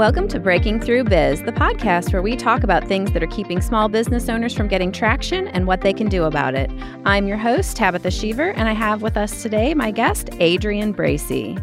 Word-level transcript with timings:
Welcome 0.00 0.28
to 0.28 0.40
Breaking 0.40 0.80
Through 0.80 1.04
Biz, 1.04 1.42
the 1.42 1.52
podcast 1.52 2.14
where 2.14 2.22
we 2.22 2.34
talk 2.34 2.62
about 2.62 2.88
things 2.88 3.12
that 3.12 3.22
are 3.22 3.26
keeping 3.26 3.60
small 3.60 3.90
business 3.90 4.30
owners 4.30 4.56
from 4.56 4.66
getting 4.66 4.92
traction 4.92 5.46
and 5.48 5.66
what 5.66 5.82
they 5.82 5.92
can 5.92 6.08
do 6.08 6.24
about 6.24 6.54
it. 6.54 6.70
I'm 7.04 7.26
your 7.26 7.36
host, 7.36 7.76
Tabitha 7.76 8.08
Sheaver, 8.08 8.54
and 8.56 8.66
I 8.66 8.72
have 8.72 9.02
with 9.02 9.18
us 9.18 9.42
today 9.42 9.74
my 9.74 9.90
guest, 9.90 10.30
Adrian 10.40 10.92
Bracy. 10.92 11.58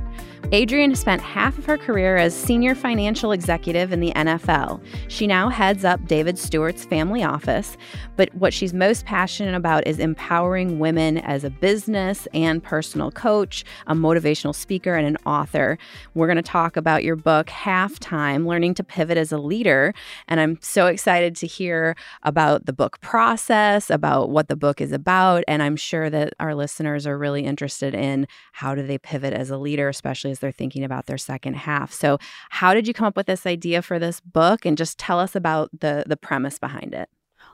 Adrian 0.54 0.96
spent 0.96 1.22
half 1.22 1.58
of 1.58 1.66
her 1.66 1.78
career 1.78 2.16
as 2.16 2.34
senior 2.34 2.74
financial 2.74 3.34
executive 3.34 3.92
in 3.92 4.00
the 4.00 4.14
NFL. 4.14 4.82
She 5.10 5.28
now 5.28 5.50
heads 5.50 5.84
up 5.84 6.06
David 6.08 6.40
Stewart's 6.40 6.86
family 6.86 7.22
office, 7.22 7.76
but 8.16 8.34
what 8.34 8.54
she's 8.54 8.74
most 8.74 9.06
passionate 9.06 9.56
about 9.56 9.86
is 9.86 10.00
empowering 10.00 10.80
women 10.80 11.18
as 11.18 11.44
a 11.44 11.50
business 11.50 12.30
and 12.34 12.64
personal 12.64 13.12
coach, 13.12 13.66
a 13.88 13.94
motivational 13.94 14.56
speaker, 14.56 14.96
and 14.96 15.06
an 15.06 15.18
author. 15.26 15.78
We're 16.14 16.28
going 16.28 16.38
to 16.38 16.42
talk 16.42 16.78
about 16.78 17.04
your 17.04 17.18
book, 17.18 17.48
Halftime 17.48 18.48
Learning 18.48 18.74
to 18.76 18.86
Pivot 18.86 19.18
as 19.18 19.34
a 19.34 19.38
Leader. 19.38 19.94
And 20.30 20.40
I'm 20.40 20.60
so 20.62 20.88
excited 20.88 21.36
to 21.38 21.48
hear 21.48 21.94
about 22.24 22.68
the 22.68 22.74
book 22.74 23.02
process, 23.02 23.90
about 23.90 24.30
what 24.30 24.48
the 24.48 24.56
book 24.56 24.80
is 24.80 24.94
about. 24.94 25.44
And 25.46 25.62
I'm 25.62 25.76
sure 25.76 26.10
that 26.10 26.36
our 26.40 26.56
listeners 26.56 27.06
are 27.06 27.18
really 27.18 27.44
interested 27.44 27.94
in 27.94 28.28
how 28.54 28.76
do 28.76 28.88
they 28.88 28.98
pivot 28.98 29.34
as 29.34 29.50
a 29.50 29.58
leader, 29.58 29.90
especially 29.90 30.37
as 30.38 30.40
they're 30.40 30.52
thinking 30.52 30.84
about 30.84 31.08
their 31.08 31.18
second 31.18 31.56
half. 31.56 31.92
So, 31.92 32.20
how 32.50 32.74
did 32.74 32.88
you 32.88 32.94
come 32.94 33.08
up 33.08 33.18
with 33.18 33.26
this 33.26 33.46
idea 33.46 33.82
for 33.82 34.00
this 34.00 34.20
book? 34.20 34.66
And 34.66 34.78
just 34.78 34.98
tell 34.98 35.20
us 35.20 35.36
about 35.36 35.70
the 35.78 36.04
the 36.08 36.18
premise 36.18 36.60
behind 36.60 36.94
it. 36.94 37.10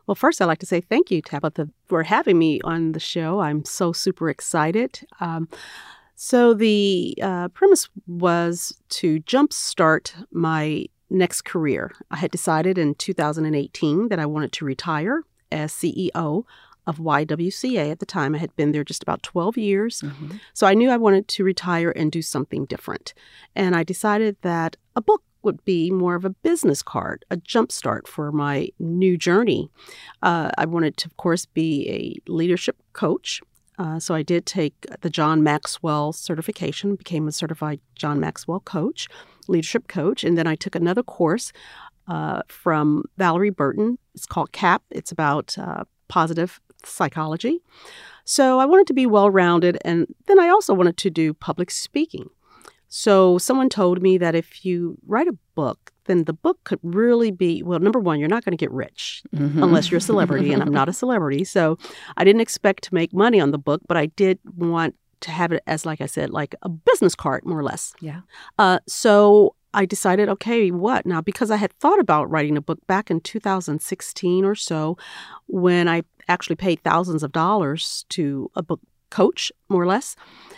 Well, 0.06 0.16
first, 0.16 0.42
I'd 0.42 0.46
like 0.46 0.60
to 0.60 0.66
say 0.66 0.82
thank 0.82 1.12
you, 1.12 1.22
Tabitha, 1.22 1.70
for 1.86 2.04
having 2.04 2.38
me 2.38 2.60
on 2.64 2.92
the 2.92 3.00
show. 3.00 3.40
I'm 3.40 3.64
so 3.64 3.94
super 3.94 4.30
excited. 4.30 5.00
Um, 5.20 5.48
so, 6.16 6.54
the 6.54 7.18
uh, 7.22 7.48
premise 7.50 7.90
was 8.08 8.78
to 8.90 9.20
jumpstart 9.22 10.14
my 10.32 10.86
next 11.10 11.44
career. 11.44 11.92
I 12.12 12.18
had 12.18 12.32
decided 12.32 12.78
in 12.78 12.96
2018 12.96 14.10
that 14.10 14.20
I 14.20 14.26
wanted 14.26 14.52
to 14.54 14.66
retire 14.66 15.24
as 15.52 15.72
CEO 15.72 16.44
of 16.86 16.98
YWCA 16.98 17.92
at 17.92 18.00
the 18.00 18.06
time. 18.06 18.36
I 18.36 18.40
had 18.40 18.56
been 18.56 18.72
there 18.72 18.84
just 18.84 19.04
about 19.04 19.24
12 19.24 19.58
years. 19.58 20.02
Mm-hmm. 20.02 20.38
So 20.54 20.68
I 20.68 20.74
knew 20.74 20.90
I 20.90 20.98
wanted 20.98 21.28
to 21.30 21.44
retire 21.44 21.92
and 21.92 22.12
do 22.12 22.22
something 22.22 22.66
different. 22.66 23.14
And 23.56 23.76
I 23.76 23.84
decided 23.84 24.38
that 24.42 24.76
a 24.96 25.02
book 25.02 25.24
would 25.44 25.64
be 25.66 25.92
more 25.92 26.16
of 26.16 26.26
a 26.26 26.30
business 26.30 26.82
card, 26.82 27.26
a 27.30 27.38
jumpstart 27.38 28.08
for 28.08 28.32
my 28.32 28.70
new 28.80 29.18
journey. 29.18 29.70
Uh, 30.22 30.50
I 30.58 30.66
wanted 30.66 30.98
to, 30.98 31.08
of 31.08 31.18
course, 31.18 31.46
be 31.46 31.90
a 31.90 32.32
leadership 32.32 32.78
coach. 32.94 33.42
Uh, 33.78 34.00
so 34.00 34.14
I 34.14 34.24
did 34.24 34.46
take 34.46 34.86
the 35.02 35.10
John 35.10 35.44
Maxwell 35.44 36.14
certification, 36.14 36.96
became 36.96 37.28
a 37.28 37.32
certified 37.32 37.80
John 37.96 38.20
Maxwell 38.20 38.62
coach, 38.62 39.08
leadership 39.48 39.88
coach, 39.88 40.24
and 40.24 40.38
then 40.38 40.48
I 40.48 40.56
took 40.56 40.76
another 40.76 41.04
course 41.04 41.52
uh, 42.08 42.44
from 42.48 43.04
Valerie 43.18 43.50
Burton. 43.50 43.98
It's 44.14 44.26
called 44.26 44.52
CAP. 44.52 44.84
It's 44.92 45.12
about 45.12 45.58
uh, 45.58 45.86
positive 46.08 46.62
psychology. 46.86 47.62
So 48.26 48.60
I 48.60 48.66
wanted 48.66 48.88
to 48.88 48.94
be 48.94 49.06
well 49.06 49.30
rounded. 49.30 49.78
And 49.84 50.08
then 50.28 50.40
I 50.40 50.50
also 50.50 50.74
wanted 50.74 50.98
to 50.98 51.10
do 51.10 51.34
public 51.34 51.72
speaking. 51.72 52.30
So 52.88 53.40
someone 53.40 53.70
told 53.70 54.02
me 54.02 54.20
that 54.20 54.36
if 54.36 54.64
you 54.64 54.98
write 55.08 55.28
a 55.28 55.36
book, 55.56 55.92
then 56.06 56.26
the 56.26 56.34
book 56.34 56.60
could 56.64 56.80
really 56.84 57.32
be 57.32 57.64
well, 57.64 57.80
number 57.80 58.00
one, 58.00 58.20
you're 58.20 58.30
not 58.30 58.46
going 58.46 58.52
to 58.52 58.58
get 58.58 58.72
rich 58.72 59.24
mm-hmm. 59.36 59.64
unless 59.64 59.90
you're 59.90 59.98
a 59.98 60.02
celebrity, 60.02 60.54
and 60.54 60.62
I'm 60.62 60.72
not 60.72 60.90
a 60.90 60.94
celebrity. 61.04 61.44
So 61.44 61.78
I 62.18 62.24
didn't 62.24 62.42
expect 62.42 62.84
to 62.84 62.94
make 62.94 63.12
money 63.12 63.40
on 63.40 63.50
the 63.50 63.58
book, 63.58 63.82
but 63.88 63.98
I 63.98 64.08
did 64.08 64.38
want 64.56 64.96
to 65.22 65.32
have 65.32 65.52
it 65.52 65.64
as, 65.66 65.86
like 65.86 66.02
I 66.02 66.06
said, 66.06 66.30
like 66.30 66.54
a 66.62 66.70
business 66.70 67.16
card, 67.16 67.46
more 67.46 67.58
or 67.58 67.64
less. 67.64 67.94
Yeah. 68.00 68.22
Uh, 68.60 68.80
so 68.88 69.56
I 69.74 69.86
decided, 69.86 70.30
okay, 70.30 70.70
what 70.70 71.06
now? 71.06 71.22
Because 71.22 71.50
I 71.50 71.56
had 71.56 71.74
thought 71.74 72.00
about 72.00 72.30
writing 72.30 72.58
a 72.58 72.62
book 72.62 72.86
back 72.86 73.10
in 73.10 73.22
2016 73.22 74.46
or 74.46 74.54
so 74.54 74.98
when 75.48 75.88
I 75.88 76.04
actually 76.28 76.56
paid 76.56 76.82
thousands 76.82 77.24
of 77.24 77.32
dollars 77.32 78.06
to 78.10 78.50
a 78.56 78.64
book 78.64 78.80
coach, 79.10 79.52
more 79.70 79.84
or 79.84 79.88
less, 79.88 80.16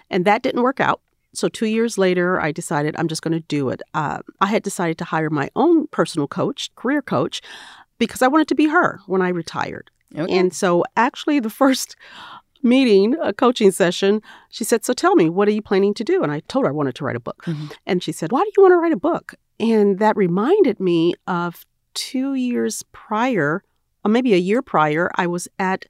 and 0.10 0.26
that 0.26 0.42
didn't 0.42 0.64
work 0.64 0.80
out. 0.80 1.02
So, 1.34 1.50
two 1.50 1.66
years 1.66 1.98
later, 1.98 2.40
I 2.40 2.52
decided 2.52 2.96
I'm 2.98 3.10
just 3.10 3.22
going 3.22 3.34
to 3.34 3.46
do 3.48 3.70
it. 3.70 3.82
Uh, 3.94 4.20
I 4.40 4.48
had 4.48 4.64
decided 4.64 4.98
to 5.00 5.06
hire 5.06 5.30
my 5.30 5.50
own 5.56 5.88
personal 5.88 6.28
coach, 6.28 6.74
career 6.76 7.02
coach, 7.02 7.42
because 8.00 8.22
I 8.22 8.28
wanted 8.28 8.48
to 8.50 8.56
be 8.56 8.68
her 8.68 9.02
when 9.06 9.22
I 9.22 9.30
retired. 9.30 9.92
Okay. 10.18 10.38
And 10.38 10.54
so, 10.54 10.86
actually, 10.96 11.40
the 11.40 11.50
first 11.62 11.98
meeting, 12.64 13.16
a 13.22 13.34
coaching 13.34 13.72
session, 13.72 14.22
she 14.50 14.64
said, 14.64 14.86
So 14.86 14.94
tell 14.94 15.16
me, 15.16 15.30
what 15.30 15.48
are 15.48 15.52
you 15.52 15.62
planning 15.62 15.94
to 15.96 16.04
do? 16.04 16.24
And 16.24 16.32
I 16.32 16.40
told 16.42 16.66
her 16.66 16.70
I 16.70 16.74
wanted 16.74 16.96
to 16.96 17.06
write 17.06 17.16
a 17.16 17.22
book. 17.22 17.44
Mm-hmm. 17.46 17.68
And 17.86 18.02
she 18.02 18.12
said, 18.12 18.32
Why 18.32 18.44
do 18.44 18.52
you 18.58 18.64
want 18.64 18.72
to 18.74 18.78
write 18.78 18.94
a 18.94 18.98
book? 18.98 19.36
And 19.60 20.00
that 20.00 20.18
reminded 20.18 20.80
me 20.80 21.14
of 21.28 21.66
two 21.94 22.34
years 22.34 22.84
prior 22.92 23.64
uh, 23.64 23.75
maybe 24.10 24.34
a 24.34 24.38
year 24.38 24.62
prior, 24.62 25.12
I 25.16 25.28
was 25.28 25.48
at 25.60 25.86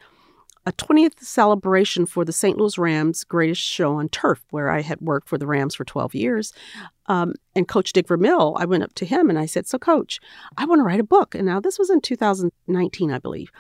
a 0.66 0.72
20th 0.74 1.20
celebration 1.20 2.06
for 2.06 2.26
the 2.26 2.34
St. 2.34 2.58
Louis 2.58 2.78
Rams' 2.78 3.24
greatest 3.24 3.62
show 3.62 3.94
on 3.94 4.10
turf, 4.10 4.44
where 4.50 4.70
I 4.70 4.82
had 4.82 5.00
worked 5.00 5.30
for 5.30 5.38
the 5.38 5.46
Rams 5.46 5.76
for 5.76 5.86
12 5.86 6.16
years. 6.16 6.54
Um, 7.06 7.36
and 7.56 7.68
Coach 7.68 7.94
Dick 7.94 8.08
Vermeil, 8.08 8.56
I 8.58 8.66
went 8.66 8.84
up 8.84 8.94
to 8.96 9.06
him 9.06 9.30
and 9.30 9.38
I 9.38 9.46
said, 9.46 9.68
So, 9.68 9.78
Coach, 9.78 10.20
I 10.58 10.66
want 10.66 10.80
to 10.80 10.84
write 10.84 11.00
a 11.00 11.04
book. 11.04 11.36
And 11.36 11.46
now 11.46 11.60
this 11.60 11.78
was 11.78 11.92
in 11.92 12.02
2019, 12.02 13.12
I 13.12 13.20
believe. 13.20 13.52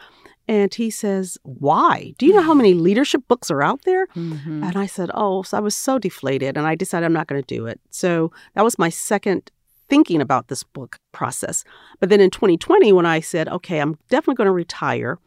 And 0.47 0.73
he 0.73 0.89
says, 0.89 1.37
Why? 1.43 2.13
Do 2.17 2.25
you 2.25 2.33
know 2.33 2.41
how 2.41 2.55
many 2.55 2.73
leadership 2.73 3.21
books 3.27 3.51
are 3.51 3.61
out 3.61 3.83
there? 3.83 4.07
Mm-hmm. 4.07 4.63
And 4.63 4.75
I 4.75 4.87
said, 4.87 5.11
Oh, 5.13 5.43
so 5.43 5.57
I 5.57 5.59
was 5.59 5.75
so 5.75 5.99
deflated. 5.99 6.57
And 6.57 6.65
I 6.65 6.73
decided 6.73 7.05
I'm 7.05 7.13
not 7.13 7.27
going 7.27 7.41
to 7.41 7.55
do 7.55 7.67
it. 7.67 7.79
So 7.91 8.31
that 8.55 8.63
was 8.63 8.79
my 8.79 8.89
second 8.89 9.51
thinking 9.89 10.21
about 10.21 10.47
this 10.47 10.63
book 10.63 10.97
process. 11.11 11.63
But 11.99 12.09
then 12.09 12.21
in 12.21 12.29
2020, 12.29 12.91
when 12.93 13.05
I 13.05 13.19
said, 13.19 13.47
okay, 13.49 13.79
I'm 13.79 13.97
definitely 14.09 14.35
going 14.35 14.47
to 14.47 14.51
retire 14.51 15.19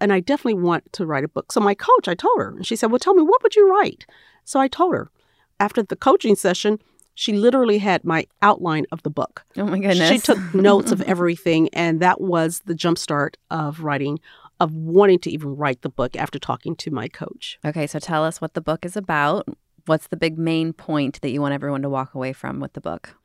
and 0.00 0.12
I 0.12 0.20
definitely 0.20 0.62
want 0.62 0.92
to 0.94 1.06
write 1.06 1.24
a 1.24 1.28
book. 1.28 1.52
So 1.52 1.60
my 1.60 1.74
coach, 1.74 2.08
I 2.08 2.14
told 2.14 2.38
her, 2.38 2.48
and 2.48 2.66
she 2.66 2.76
said, 2.76 2.90
well, 2.90 2.98
tell 2.98 3.14
me, 3.14 3.22
what 3.22 3.42
would 3.42 3.56
you 3.56 3.70
write? 3.70 4.06
So 4.44 4.60
I 4.60 4.68
told 4.68 4.94
her. 4.94 5.10
After 5.58 5.82
the 5.82 5.96
coaching 5.96 6.36
session, 6.36 6.78
she 7.14 7.32
literally 7.32 7.78
had 7.78 8.04
my 8.04 8.26
outline 8.42 8.84
of 8.92 9.02
the 9.02 9.10
book. 9.10 9.44
Oh 9.56 9.64
my 9.64 9.78
goodness. 9.78 10.10
She 10.10 10.18
took 10.18 10.54
notes 10.54 10.92
of 10.92 11.00
everything, 11.06 11.70
and 11.72 12.00
that 12.00 12.20
was 12.20 12.60
the 12.66 12.74
jumpstart 12.74 13.36
of 13.50 13.80
writing, 13.80 14.20
of 14.60 14.72
wanting 14.74 15.18
to 15.20 15.30
even 15.30 15.56
write 15.56 15.80
the 15.80 15.88
book 15.88 16.14
after 16.14 16.38
talking 16.38 16.76
to 16.76 16.90
my 16.90 17.08
coach. 17.08 17.58
Okay, 17.64 17.86
so 17.86 17.98
tell 17.98 18.22
us 18.22 18.40
what 18.40 18.52
the 18.52 18.60
book 18.60 18.84
is 18.84 18.96
about. 18.96 19.48
What's 19.86 20.08
the 20.08 20.16
big 20.16 20.36
main 20.36 20.74
point 20.74 21.20
that 21.22 21.30
you 21.30 21.40
want 21.40 21.54
everyone 21.54 21.80
to 21.82 21.88
walk 21.88 22.14
away 22.14 22.34
from 22.34 22.60
with 22.60 22.74
the 22.74 22.80
book? 22.82 23.16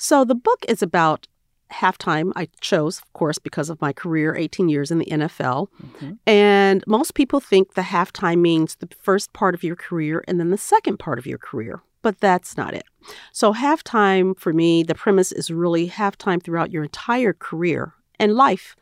So 0.00 0.24
the 0.24 0.34
book 0.34 0.64
is 0.66 0.82
about 0.82 1.28
halftime. 1.70 2.32
I 2.34 2.48
chose, 2.62 2.98
of 3.00 3.12
course, 3.12 3.36
because 3.36 3.68
of 3.68 3.82
my 3.82 3.92
career, 3.92 4.34
18 4.34 4.70
years 4.70 4.90
in 4.90 4.98
the 4.98 5.04
NFL. 5.04 5.68
Mm-hmm. 5.82 6.12
And 6.26 6.82
most 6.86 7.12
people 7.12 7.38
think 7.38 7.74
the 7.74 7.82
halftime 7.82 8.38
means 8.38 8.76
the 8.76 8.88
first 8.98 9.34
part 9.34 9.54
of 9.54 9.62
your 9.62 9.76
career 9.76 10.24
and 10.26 10.40
then 10.40 10.48
the 10.48 10.56
second 10.56 10.96
part 10.96 11.18
of 11.18 11.26
your 11.26 11.36
career. 11.36 11.82
But 12.00 12.18
that's 12.18 12.56
not 12.56 12.72
it. 12.72 12.84
So, 13.30 13.52
halftime 13.52 14.38
for 14.38 14.54
me, 14.54 14.82
the 14.82 14.94
premise 14.94 15.32
is 15.32 15.50
really 15.50 15.90
halftime 15.90 16.42
throughout 16.42 16.70
your 16.70 16.82
entire 16.82 17.34
career 17.34 17.92
and 18.18 18.34
life. 18.34 18.76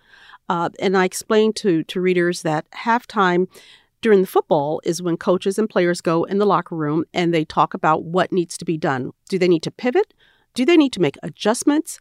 Uh, 0.49 0.71
and 0.79 0.97
I 0.97 1.05
explain 1.05 1.53
to, 1.55 1.83
to 1.83 2.01
readers 2.01 2.43
that 2.43 2.71
halftime 2.71 3.49
during 4.03 4.21
the 4.21 4.29
football 4.29 4.81
is 4.85 5.03
when 5.03 5.17
coaches 5.17 5.59
and 5.59 5.69
players 5.69 6.01
go 6.01 6.23
in 6.23 6.39
the 6.39 6.47
locker 6.47 6.77
room 6.77 7.05
and 7.13 7.35
they 7.35 7.45
talk 7.45 7.75
about 7.75 8.05
what 8.05 8.31
needs 8.31 8.57
to 8.59 8.65
be 8.65 8.79
done. 8.79 9.11
Do 9.29 9.37
they 9.37 9.49
need 9.49 9.65
to 9.65 9.73
pivot? 9.73 10.15
Do 10.55 10.65
they 10.65 10.77
need 10.77 10.93
to 10.95 11.01
make 11.01 11.17
adjustments? 11.23 11.99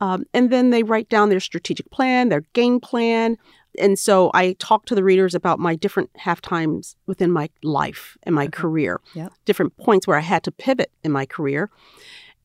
Um, 0.00 0.24
and 0.34 0.50
then 0.50 0.70
they 0.70 0.82
write 0.82 1.08
down 1.08 1.28
their 1.28 1.40
strategic 1.40 1.90
plan, 1.90 2.28
their 2.28 2.42
game 2.52 2.80
plan. 2.80 3.38
And 3.78 3.98
so 3.98 4.30
I 4.34 4.54
talk 4.58 4.86
to 4.86 4.94
the 4.94 5.04
readers 5.04 5.34
about 5.34 5.58
my 5.58 5.74
different 5.74 6.10
half 6.16 6.40
times 6.40 6.96
within 7.06 7.30
my 7.30 7.50
life 7.62 8.16
and 8.22 8.34
my 8.34 8.44
okay. 8.44 8.50
career, 8.50 9.00
yep. 9.14 9.32
different 9.44 9.76
points 9.76 10.06
where 10.06 10.16
I 10.16 10.22
had 10.22 10.42
to 10.44 10.50
pivot 10.50 10.90
in 11.04 11.12
my 11.12 11.26
career. 11.26 11.70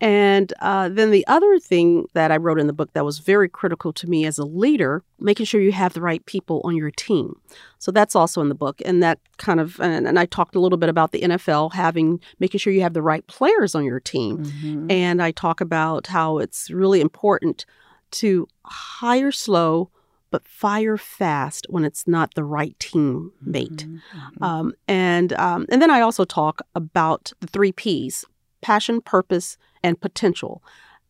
And 0.01 0.51
uh, 0.59 0.89
then 0.89 1.11
the 1.11 1.25
other 1.27 1.59
thing 1.59 2.07
that 2.13 2.31
I 2.31 2.37
wrote 2.37 2.59
in 2.59 2.65
the 2.65 2.73
book 2.73 2.91
that 2.93 3.05
was 3.05 3.19
very 3.19 3.47
critical 3.47 3.93
to 3.93 4.09
me 4.09 4.25
as 4.25 4.39
a 4.39 4.43
leader, 4.43 5.03
making 5.19 5.45
sure 5.45 5.61
you 5.61 5.71
have 5.71 5.93
the 5.93 6.01
right 6.01 6.25
people 6.25 6.59
on 6.63 6.75
your 6.75 6.89
team. 6.89 7.39
So 7.77 7.91
that's 7.91 8.15
also 8.15 8.41
in 8.41 8.49
the 8.49 8.55
book. 8.55 8.81
And 8.83 9.03
that 9.03 9.19
kind 9.37 9.59
of, 9.59 9.79
and, 9.79 10.07
and 10.07 10.17
I 10.17 10.25
talked 10.25 10.55
a 10.55 10.59
little 10.59 10.79
bit 10.79 10.89
about 10.89 11.11
the 11.11 11.21
NFL 11.21 11.73
having, 11.73 12.19
making 12.39 12.57
sure 12.57 12.73
you 12.73 12.81
have 12.81 12.95
the 12.95 13.03
right 13.03 13.25
players 13.27 13.75
on 13.75 13.85
your 13.85 13.99
team. 13.99 14.39
Mm-hmm. 14.39 14.89
And 14.89 15.21
I 15.21 15.29
talk 15.29 15.61
about 15.61 16.07
how 16.07 16.39
it's 16.39 16.71
really 16.71 16.99
important 16.99 17.67
to 18.11 18.47
hire 18.65 19.31
slow, 19.31 19.91
but 20.31 20.47
fire 20.47 20.97
fast 20.97 21.67
when 21.69 21.85
it's 21.85 22.07
not 22.07 22.33
the 22.33 22.43
right 22.43 22.75
teammate. 22.79 23.31
Mm-hmm. 23.43 23.95
mm-hmm. 23.97 24.43
Um, 24.43 24.73
and 24.87 25.33
um, 25.33 25.67
and 25.69 25.79
then 25.79 25.91
I 25.91 26.01
also 26.01 26.25
talk 26.25 26.61
about 26.73 27.33
the 27.39 27.47
three 27.47 27.71
P's: 27.71 28.25
passion, 28.61 29.01
purpose, 29.01 29.57
and 29.83 29.99
potential. 29.99 30.63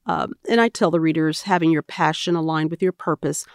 Um, 0.06 0.33
and 0.50 0.59
I 0.59 0.69
tell 0.69 0.92
the 0.92 1.00
readers 1.00 1.44
having 1.44 1.71
your 1.71 1.83
passion 1.83 2.36
aligned 2.36 2.71
with 2.71 2.81
your 2.81 2.92
purpose, 2.92 3.45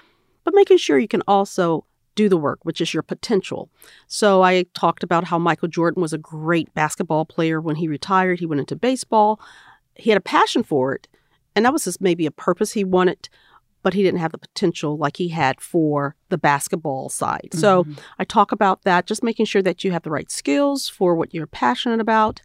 but 0.44 0.54
making 0.54 0.78
sure 0.78 0.98
you 0.98 1.08
can 1.08 1.22
also 1.26 1.84
do 2.14 2.28
the 2.28 2.36
work, 2.36 2.60
which 2.62 2.80
is 2.80 2.94
your 2.94 3.02
potential. 3.02 3.68
So 4.06 4.42
I 4.42 4.64
talked 4.74 5.02
about 5.02 5.24
how 5.24 5.38
Michael 5.38 5.68
Jordan 5.68 6.00
was 6.00 6.12
a 6.14 6.18
great 6.18 6.72
basketball 6.72 7.24
player 7.26 7.60
when 7.60 7.76
he 7.76 7.88
retired. 7.88 8.38
He 8.38 8.46
went 8.46 8.60
into 8.60 8.76
baseball. 8.76 9.38
He 9.96 10.10
had 10.10 10.16
a 10.16 10.22
passion 10.22 10.62
for 10.62 10.94
it. 10.94 11.08
and 11.54 11.64
that 11.64 11.72
was 11.72 11.84
just 11.84 12.02
maybe 12.02 12.26
a 12.26 12.30
purpose 12.30 12.72
he 12.72 12.84
wanted, 12.84 13.30
but 13.82 13.94
he 13.94 14.02
didn't 14.02 14.20
have 14.20 14.32
the 14.32 14.36
potential 14.36 14.98
like 14.98 15.16
he 15.16 15.28
had 15.28 15.58
for 15.58 16.14
the 16.28 16.36
basketball 16.36 17.08
side. 17.08 17.48
So 17.54 17.84
Mhm. 17.84 17.98
I 18.18 18.24
talk 18.24 18.52
about 18.52 18.82
that, 18.82 19.06
just 19.06 19.22
making 19.22 19.46
sure 19.46 19.62
that 19.62 19.82
you 19.82 19.90
have 19.92 20.02
the 20.02 20.10
right 20.10 20.30
skills 20.30 20.86
for 20.86 21.14
what 21.14 21.32
you're 21.32 21.46
passionate 21.46 21.98
about. 21.98 22.42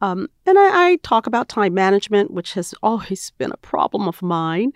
Um, 0.00 0.28
and 0.46 0.58
I, 0.58 0.90
I 0.90 0.96
talk 1.02 1.26
about 1.26 1.48
time 1.48 1.74
management, 1.74 2.30
which 2.30 2.54
has 2.54 2.74
always 2.82 3.32
been 3.38 3.52
a 3.52 3.56
problem 3.58 4.08
of 4.08 4.22
mine. 4.22 4.72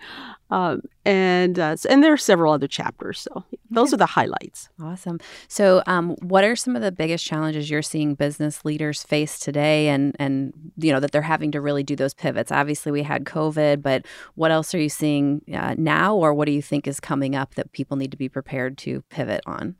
Um, 0.49 0.81
and 1.05 1.57
uh, 1.57 1.75
and 1.89 2.03
there 2.03 2.13
are 2.13 2.17
several 2.17 2.53
other 2.53 2.67
chapters. 2.67 3.21
So 3.21 3.43
those 3.71 3.91
are 3.91 3.97
the 3.97 4.05
highlights. 4.05 4.69
Awesome. 4.81 5.19
So, 5.47 5.81
um, 5.87 6.15
what 6.21 6.43
are 6.43 6.55
some 6.55 6.75
of 6.75 6.81
the 6.81 6.91
biggest 6.91 7.25
challenges 7.25 7.69
you're 7.69 7.81
seeing 7.81 8.13
business 8.13 8.63
leaders 8.63 9.03
face 9.03 9.39
today, 9.39 9.89
and 9.89 10.15
and 10.19 10.53
you 10.77 10.91
know 10.91 10.99
that 10.99 11.11
they're 11.11 11.23
having 11.23 11.51
to 11.51 11.61
really 11.61 11.83
do 11.83 11.95
those 11.95 12.13
pivots? 12.13 12.51
Obviously, 12.51 12.91
we 12.91 13.01
had 13.01 13.25
COVID, 13.25 13.81
but 13.81 14.05
what 14.35 14.51
else 14.51 14.75
are 14.75 14.79
you 14.79 14.89
seeing 14.89 15.41
uh, 15.53 15.73
now, 15.77 16.15
or 16.15 16.33
what 16.33 16.45
do 16.45 16.51
you 16.51 16.61
think 16.61 16.87
is 16.87 16.99
coming 16.99 17.35
up 17.35 17.55
that 17.55 17.71
people 17.71 17.97
need 17.97 18.11
to 18.11 18.17
be 18.17 18.29
prepared 18.29 18.77
to 18.79 19.01
pivot 19.09 19.41
on? 19.45 19.75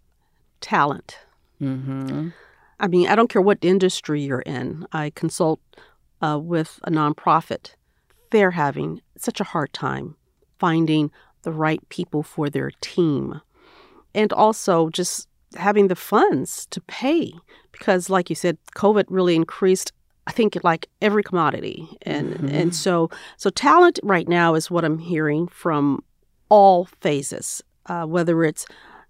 Talent. 0.60 1.20
Mm-hmm. 1.62 2.30
I 2.80 2.88
mean, 2.88 3.08
I 3.08 3.16
don't 3.16 3.30
care 3.30 3.42
what 3.42 3.60
industry 3.62 4.22
you're 4.22 4.42
in. 4.42 4.86
I 4.92 5.12
consult 5.12 5.60
uh, 6.22 6.40
with 6.42 6.80
a 6.84 6.92
nonprofit. 6.92 7.76
They're 8.32 8.52
having 8.52 9.02
such 9.18 9.40
a 9.40 9.44
hard 9.46 9.74
time 9.74 10.16
finding 10.60 11.12
the 11.44 11.52
right 11.52 11.88
people 11.90 12.24
for 12.24 12.50
their 12.50 12.72
team. 12.82 13.42
And 14.16 14.32
also 14.34 14.90
just 14.90 15.28
having 15.56 15.88
the 15.88 15.96
funds 15.96 16.66
to 16.68 16.82
pay 16.82 17.32
because 17.72 18.10
like 18.10 18.30
you 18.30 18.36
said 18.36 18.58
COVID 18.76 19.06
really 19.10 19.36
increased 19.36 19.92
I 20.26 20.32
think 20.32 20.58
like 20.64 20.88
every 21.02 21.22
commodity 21.22 21.88
and 22.02 22.34
Mhm. 22.36 22.52
and 22.54 22.76
so 22.76 23.10
so 23.38 23.52
talent 23.52 24.00
right 24.02 24.28
now 24.28 24.56
is 24.56 24.72
what 24.72 24.84
I'm 24.84 24.98
hearing 24.98 25.48
from 25.48 26.04
all 26.50 26.86
phases 27.02 27.62
uh, 27.86 28.06
whether 28.06 28.44
it's 28.44 28.66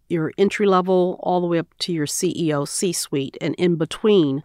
your 0.10 0.32
entry 0.38 0.68
level 0.68 1.20
all 1.24 1.42
the 1.42 1.48
way 1.48 1.60
up 1.60 1.68
to 1.80 1.92
your 1.94 2.06
CEO 2.06 2.68
C 2.68 2.94
suite 2.94 3.38
and 3.42 3.56
in 3.56 3.76
between 3.76 4.44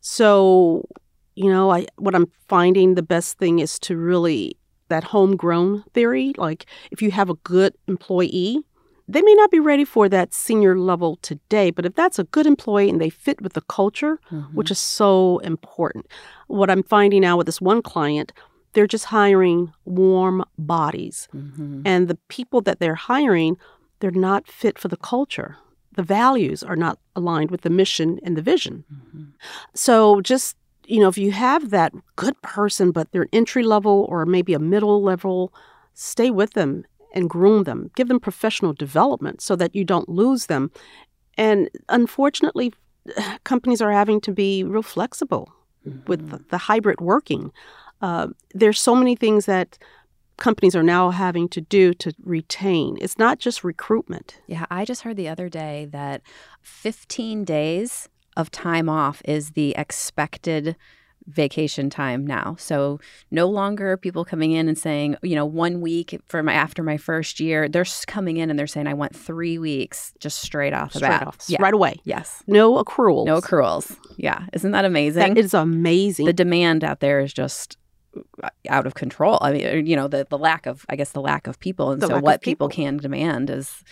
so 0.00 0.86
you 1.34 1.50
know 1.50 1.70
I 1.70 1.86
what 1.96 2.14
I'm 2.14 2.30
finding 2.48 2.94
the 2.94 3.02
best 3.02 3.38
thing 3.38 3.58
is 3.58 3.78
to 3.80 3.96
really 3.96 4.56
that 4.88 5.04
homegrown 5.04 5.84
theory 5.94 6.32
like 6.36 6.66
if 6.90 7.00
you 7.02 7.10
have 7.10 7.30
a 7.30 7.34
good 7.34 7.74
employee 7.88 8.60
they 9.08 9.22
may 9.22 9.34
not 9.34 9.50
be 9.50 9.58
ready 9.60 9.84
for 9.84 10.08
that 10.08 10.32
senior 10.32 10.78
level 10.78 11.18
today, 11.22 11.70
but 11.70 11.84
if 11.84 11.94
that's 11.96 12.20
a 12.20 12.24
good 12.24 12.46
employee 12.46 12.88
and 12.88 13.00
they 13.00 13.10
fit 13.10 13.42
with 13.42 13.52
the 13.52 13.60
culture, 13.62 14.18
Mm-hmm. 14.30 14.54
which 14.56 14.70
is 14.70 14.78
so 14.78 15.38
important. 15.38 16.06
What 16.46 16.70
I'm 16.70 16.84
finding 16.84 17.20
now 17.22 17.36
with 17.36 17.46
this 17.46 17.60
one 17.60 17.82
client, 17.82 18.32
they're 18.72 18.86
just 18.86 19.06
hiring 19.06 19.72
warm 19.84 20.44
bodies. 20.56 21.28
Mm-hmm. 21.34 21.82
And 21.84 22.06
the 22.08 22.16
people 22.28 22.60
that 22.62 22.78
they're 22.78 22.94
hiring, 22.94 23.56
they're 24.02 24.10
not 24.10 24.48
fit 24.48 24.78
for 24.78 24.88
the 24.88 24.96
culture. 24.96 25.56
The 25.94 26.02
values 26.02 26.62
are 26.62 26.76
not 26.76 26.98
aligned 27.14 27.50
with 27.50 27.60
the 27.60 27.70
mission 27.70 28.18
and 28.24 28.36
the 28.36 28.42
vision. 28.42 28.84
Mm-hmm. 28.92 29.22
So 29.74 30.20
just 30.20 30.56
you 30.86 31.00
know, 31.00 31.08
if 31.08 31.16
you 31.16 31.30
have 31.30 31.70
that 31.70 31.92
good 32.16 32.40
person, 32.42 32.90
but 32.90 33.10
they're 33.12 33.28
entry 33.32 33.62
level 33.62 34.04
or 34.08 34.26
maybe 34.26 34.52
a 34.52 34.58
middle 34.58 35.00
level, 35.00 35.52
stay 35.94 36.28
with 36.30 36.54
them 36.54 36.84
and 37.14 37.30
groom 37.30 37.64
them. 37.64 37.90
Give 37.94 38.08
them 38.08 38.18
professional 38.18 38.72
development 38.72 39.40
so 39.40 39.54
that 39.56 39.74
you 39.74 39.84
don't 39.84 40.08
lose 40.08 40.46
them. 40.46 40.70
And 41.38 41.70
unfortunately, 41.88 42.72
companies 43.44 43.80
are 43.80 43.92
having 43.92 44.20
to 44.22 44.32
be 44.32 44.64
real 44.64 44.82
flexible 44.82 45.52
with 46.06 46.30
the, 46.30 46.44
the 46.50 46.58
hybrid 46.58 47.00
working. 47.00 47.52
Uh, 48.00 48.28
there's 48.52 48.80
so 48.80 48.94
many 48.94 49.16
things 49.16 49.46
that 49.46 49.78
companies 50.42 50.74
are 50.74 50.82
now 50.82 51.10
having 51.10 51.48
to 51.50 51.60
do 51.60 51.94
to 51.94 52.12
retain. 52.24 52.98
It's 53.00 53.16
not 53.16 53.38
just 53.38 53.62
recruitment. 53.62 54.40
Yeah, 54.48 54.66
I 54.72 54.84
just 54.84 55.02
heard 55.02 55.16
the 55.16 55.28
other 55.28 55.48
day 55.48 55.86
that 55.92 56.20
15 56.62 57.44
days 57.44 58.08
of 58.36 58.50
time 58.50 58.88
off 58.88 59.22
is 59.24 59.50
the 59.52 59.72
expected 59.78 60.74
vacation 61.28 61.88
time 61.88 62.26
now. 62.26 62.56
So 62.58 62.98
no 63.30 63.46
longer 63.46 63.96
people 63.96 64.24
coming 64.24 64.50
in 64.50 64.66
and 64.66 64.76
saying, 64.76 65.14
you 65.22 65.36
know, 65.36 65.46
one 65.46 65.80
week 65.80 66.20
for 66.26 66.42
my 66.42 66.52
after 66.52 66.82
my 66.82 66.96
first 66.96 67.38
year, 67.38 67.68
they're 67.68 67.84
coming 68.08 68.38
in 68.38 68.50
and 68.50 68.58
they're 68.58 68.66
saying 68.66 68.88
I 68.88 68.94
want 68.94 69.14
3 69.14 69.58
weeks 69.58 70.12
just 70.18 70.40
straight 70.40 70.72
off 70.72 70.92
the 70.92 70.98
Straight 70.98 71.10
bat. 71.10 71.26
off, 71.28 71.36
Yeah. 71.46 71.62
right 71.62 71.72
away. 71.72 72.00
Yes. 72.02 72.42
No 72.48 72.82
accruals. 72.82 73.26
No 73.26 73.40
accruals. 73.40 73.96
Yeah. 74.16 74.46
Isn't 74.52 74.72
that 74.72 74.84
amazing? 74.84 75.34
That 75.34 75.38
is 75.38 75.54
amazing. 75.54 76.26
the 76.26 76.32
demand 76.32 76.82
out 76.82 76.98
there 76.98 77.20
is 77.20 77.32
just 77.32 77.76
out 78.68 78.86
of 78.86 78.94
control. 78.94 79.38
I 79.40 79.52
mean, 79.52 79.86
you 79.86 79.96
know, 79.96 80.08
the 80.08 80.26
the 80.28 80.38
lack 80.38 80.66
of 80.66 80.84
I 80.88 80.96
guess 80.96 81.12
the 81.12 81.20
lack 81.20 81.46
of 81.46 81.58
people 81.60 81.90
and 81.92 82.00
The 82.00 82.08
so 82.08 82.18
what 82.18 82.42
people 82.42 82.68
people. 82.68 82.84
can 82.84 82.96
demand 82.98 83.50
is 83.50 83.82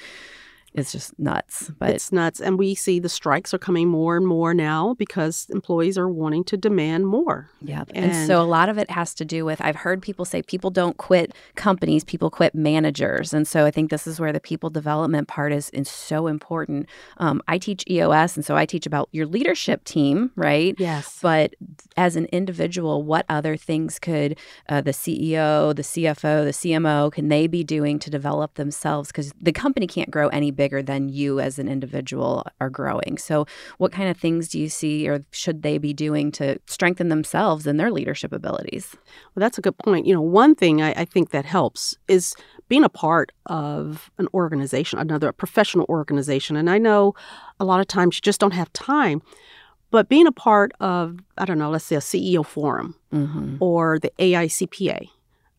is 0.74 0.92
just 0.92 1.18
nuts. 1.18 1.70
But 1.78 1.90
it's 1.90 2.12
nuts. 2.12 2.40
And 2.40 2.58
we 2.58 2.74
see 2.74 3.00
the 3.00 3.08
strikes 3.08 3.52
are 3.52 3.58
coming 3.58 3.88
more 3.88 4.16
and 4.16 4.26
more 4.26 4.54
now 4.54 4.94
because 4.94 5.46
employees 5.50 5.98
are 5.98 6.08
wanting 6.08 6.44
to 6.44 6.56
demand 6.56 7.06
more. 7.06 7.50
Yeah. 7.60 7.84
And, 7.94 8.12
And- 8.12 8.26
so 8.26 8.40
a 8.40 8.44
lot 8.44 8.68
of 8.68 8.78
it 8.78 8.90
has 8.90 9.14
to 9.14 9.24
do 9.24 9.44
with 9.44 9.60
I've 9.60 9.76
heard 9.76 10.00
people 10.00 10.24
say 10.24 10.42
people 10.42 10.70
don't 10.70 10.96
quit 10.96 11.34
companies, 11.56 12.04
people 12.04 12.30
quit 12.30 12.54
managers. 12.54 13.34
And 13.34 13.48
so 13.48 13.66
I 13.66 13.70
think 13.70 13.90
this 13.90 14.06
is 14.06 14.20
where 14.20 14.32
the 14.32 14.40
people 14.40 14.70
development 14.70 15.26
part 15.28 15.52
is, 15.52 15.70
is 15.70 15.88
so 15.88 16.26
important. 16.28 16.88
Um, 17.18 17.42
I 17.48 17.58
teach 17.58 17.84
EOS, 17.90 18.36
and 18.36 18.44
so 18.44 18.56
I 18.56 18.64
teach 18.66 18.86
about 18.86 19.08
your 19.12 19.26
leadership 19.26 19.84
team, 19.84 20.30
right? 20.36 20.74
Yes. 20.78 21.18
But 21.20 21.54
as 21.96 22.14
an 22.16 22.26
individual, 22.26 23.02
what 23.02 23.26
other 23.28 23.56
things 23.56 23.98
could 23.98 24.38
uh, 24.68 24.80
the 24.80 24.92
CEO, 24.92 25.74
the 25.74 25.82
CFO, 25.82 26.44
the 26.44 26.52
CMO, 26.52 27.10
can 27.12 27.28
they 27.28 27.46
be 27.46 27.64
doing 27.64 27.98
to 27.98 28.10
develop 28.10 28.54
themselves? 28.54 29.08
Because 29.08 29.32
the 29.40 29.52
company 29.52 29.86
can't 29.86 30.10
grow 30.10 30.28
any 30.28 30.50
bigger 30.62 30.82
than 30.82 31.08
you 31.08 31.40
as 31.40 31.58
an 31.58 31.68
individual 31.68 32.32
are 32.60 32.68
growing. 32.70 33.16
So, 33.18 33.46
what 33.78 33.92
kind 33.92 34.08
of 34.10 34.16
things 34.18 34.42
do 34.52 34.58
you 34.58 34.68
see 34.68 35.08
or 35.08 35.24
should 35.30 35.62
they 35.62 35.78
be 35.78 35.92
doing 36.06 36.30
to 36.32 36.46
strengthen 36.66 37.08
themselves 37.08 37.66
and 37.66 37.78
their 37.80 37.90
leadership 37.90 38.32
abilities? 38.40 38.84
Well, 39.34 39.40
that's 39.44 39.58
a 39.58 39.62
good 39.62 39.78
point. 39.78 40.06
You 40.06 40.14
know, 40.14 40.20
one 40.42 40.54
thing 40.54 40.82
I, 40.82 40.90
I 41.02 41.04
think 41.06 41.30
that 41.30 41.46
helps 41.46 41.96
is 42.08 42.34
being 42.68 42.84
a 42.84 42.88
part 43.06 43.32
of 43.46 44.10
an 44.18 44.28
organization, 44.34 44.98
another 44.98 45.32
professional 45.32 45.86
organization. 45.88 46.56
And 46.56 46.68
I 46.68 46.78
know 46.78 47.14
a 47.58 47.64
lot 47.64 47.80
of 47.80 47.86
times 47.86 48.16
you 48.16 48.20
just 48.20 48.40
don't 48.40 48.52
have 48.62 48.70
time, 48.74 49.22
but 49.90 50.08
being 50.08 50.26
a 50.26 50.32
part 50.32 50.70
of, 50.78 51.18
I 51.38 51.44
don't 51.46 51.58
know, 51.58 51.70
let's 51.70 51.86
say 51.86 51.96
a 51.96 52.00
CEO 52.00 52.44
forum 52.44 52.94
Mm-hmm. 53.12 53.56
or 53.58 53.98
the 53.98 54.12
AICPA 54.20 55.08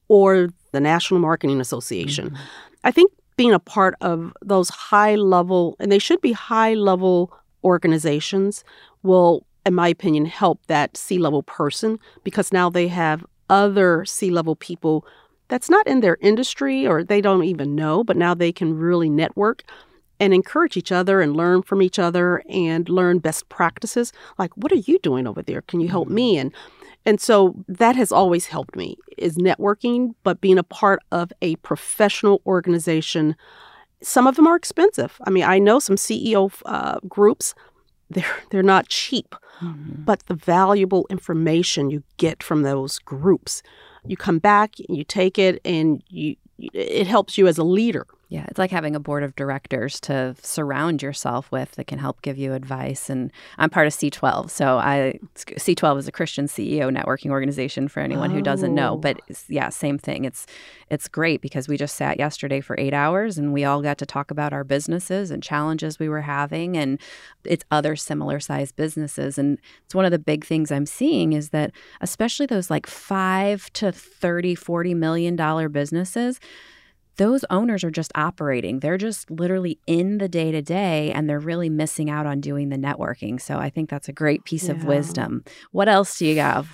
or 0.08 0.50
the 0.72 0.80
National 0.80 1.20
Marketing 1.20 1.60
Association, 1.60 2.28
Mm-hmm. 2.30 2.44
I 2.84 2.92
think 2.92 3.12
being 3.38 3.54
a 3.54 3.60
part 3.60 3.96
of 4.02 4.34
those 4.42 4.70
high 4.70 5.16
level, 5.16 5.76
and 5.80 5.92
they 5.92 6.00
should 6.00 6.22
be 6.22 6.34
high 6.34 6.74
level 6.74 7.34
organizations, 7.64 8.64
will, 9.04 9.46
in 9.66 9.74
my 9.74 9.88
opinion, 9.88 10.26
help 10.26 10.66
that 10.68 10.98
C 10.98 11.18
level 11.18 11.44
person 11.44 12.00
because 12.24 12.52
now 12.52 12.70
they 12.70 12.88
have 12.88 13.26
other 13.50 14.06
C 14.06 14.30
level 14.30 14.56
people 14.56 15.06
that's 15.48 15.70
not 15.70 15.86
in 15.86 16.00
their 16.00 16.18
industry 16.22 16.88
or 16.88 17.04
they 17.04 17.20
don't 17.20 17.44
even 17.44 17.76
know, 17.76 18.04
but 18.04 18.16
now 18.16 18.34
they 18.34 18.52
can 18.52 18.78
really 18.78 19.10
network 19.10 19.64
and 20.20 20.34
encourage 20.34 20.78
each 20.78 20.92
other 20.92 21.20
and 21.20 21.36
learn 21.36 21.62
from 21.64 21.82
each 21.82 22.00
other 22.00 22.44
and 22.48 22.88
learn 22.88 23.20
best 23.20 23.50
practices. 23.50 24.14
Like, 24.38 24.56
what 24.56 24.72
are 24.72 24.76
you 24.76 25.00
doing 25.00 25.28
over 25.28 25.42
there? 25.42 25.62
Can 25.64 25.82
you 25.82 25.90
help 25.90 26.08
mm-hmm. 26.08 26.16
me? 26.16 26.38
And 26.38 26.54
and 27.06 27.20
so 27.20 27.56
that 27.68 27.96
has 27.96 28.12
always 28.12 28.48
helped 28.48 28.76
me 28.76 28.98
is 29.18 29.38
networking, 29.38 30.14
but 30.24 30.42
being 30.42 30.58
a 30.58 30.64
part 30.64 31.02
of 31.12 31.32
a 31.42 31.56
professional 31.58 32.42
organization. 32.46 33.36
Some 34.04 34.26
of 34.26 34.36
them 34.36 34.48
are 34.48 34.56
expensive. 34.56 35.20
I 35.28 35.30
mean, 35.30 35.44
I 35.44 35.60
know 35.60 35.78
some 35.80 35.96
CEO 35.96 36.52
uh, 36.66 37.00
groups; 37.08 37.54
they're 38.10 38.36
they're 38.50 38.64
not 38.64 38.88
cheap, 38.88 39.36
Mm-hmm. 39.62 40.04
but 40.06 40.26
the 40.26 40.34
valuable 40.34 41.06
information 41.12 41.92
you 41.92 42.02
get 42.18 42.42
from 42.42 42.64
those 42.64 42.98
groups, 42.98 43.62
you 44.08 44.18
come 44.18 44.40
back, 44.40 44.72
you 44.90 45.04
take 45.04 45.38
it, 45.38 45.62
and 45.64 46.02
you 46.10 46.36
it 46.58 47.06
helps 47.06 47.38
you 47.38 47.48
as 47.48 47.60
a 47.60 47.64
leader. 47.64 48.08
Yeah, 48.32 48.46
it's 48.48 48.58
like 48.58 48.72
having 48.72 48.96
a 48.96 49.00
board 49.02 49.24
of 49.24 49.36
directors 49.36 50.00
to 50.02 50.38
surround 50.42 51.02
yourself 51.02 51.52
with 51.52 51.72
that 51.72 51.88
can 51.88 52.00
help 52.00 52.22
give 52.22 52.38
you 52.38 52.54
advice. 52.54 53.10
And 53.10 53.30
I'm 53.58 53.70
part 53.70 53.88
of 53.88 53.94
C12, 53.94 54.50
so 54.50 54.78
I 54.78 55.20
C12 55.36 56.00
is 56.00 56.08
a 56.08 56.14
Christian 56.14 56.46
CEO 56.46 56.90
networking 56.90 57.32
organization 57.32 57.90
for 57.90 58.00
anyone 58.00 58.32
who 58.32 58.42
doesn't 58.42 58.74
know. 58.74 58.94
Oh. 58.94 58.98
But 58.98 59.20
yeah, 59.50 59.68
same 59.68 59.98
thing. 59.98 60.24
It's 60.24 60.48
it's 60.90 61.10
great 61.10 61.42
because 61.42 61.68
we 61.68 61.76
just 61.76 61.98
sat 61.98 62.20
yesterday 62.20 62.62
for 62.62 62.78
eight 62.80 62.94
hours 62.94 63.38
and 63.38 63.52
we 63.52 63.66
all 63.66 63.82
got 63.82 63.98
to 63.98 64.06
talk 64.06 64.32
about 64.32 64.54
our 64.54 64.64
businesses 64.64 65.30
and 65.30 65.44
challenges 65.44 66.00
we 66.00 66.08
were 66.08 66.22
having, 66.22 66.78
and 66.78 67.02
it's 67.44 67.66
other 67.70 67.98
similar 67.98 68.40
sized 68.40 68.78
businesses. 68.78 69.38
And 69.38 69.60
it's 69.84 69.94
one 69.94 70.06
of 70.06 70.12
the 70.12 70.20
big 70.20 70.46
things 70.46 70.72
I'm 70.72 70.86
seeing 70.86 71.34
is 71.34 71.50
that 71.50 71.74
especially 72.00 72.46
those 72.46 72.70
like 72.70 72.88
five 72.88 73.74
to 73.74 73.92
30, 73.92 74.56
40 74.56 74.94
million 74.94 75.36
dollar 75.36 75.68
businesses 75.68 76.40
those 77.18 77.44
owners 77.50 77.84
are 77.84 77.92
just 77.92 78.12
operating. 78.16 78.80
They're 78.80 78.98
just 78.98 79.30
literally 79.30 79.80
in 79.86 80.18
the 80.18 80.30
day 80.30 80.52
to 80.52 80.62
day 80.62 81.12
and 81.12 81.30
they're 81.30 81.40
really 81.40 81.70
missing 81.70 82.10
out 82.10 82.26
on 82.26 82.42
doing 82.42 82.70
the 82.70 82.78
networking. 82.78 83.40
So 83.40 83.58
I 83.58 83.70
think 83.70 83.90
that's 83.90 84.10
a 84.10 84.14
great 84.14 84.44
piece 84.46 84.70
of 84.70 84.86
wisdom. 84.86 85.44
What 85.72 85.88
else 85.88 86.18
do 86.18 86.26
you 86.26 86.40
have? 86.40 86.70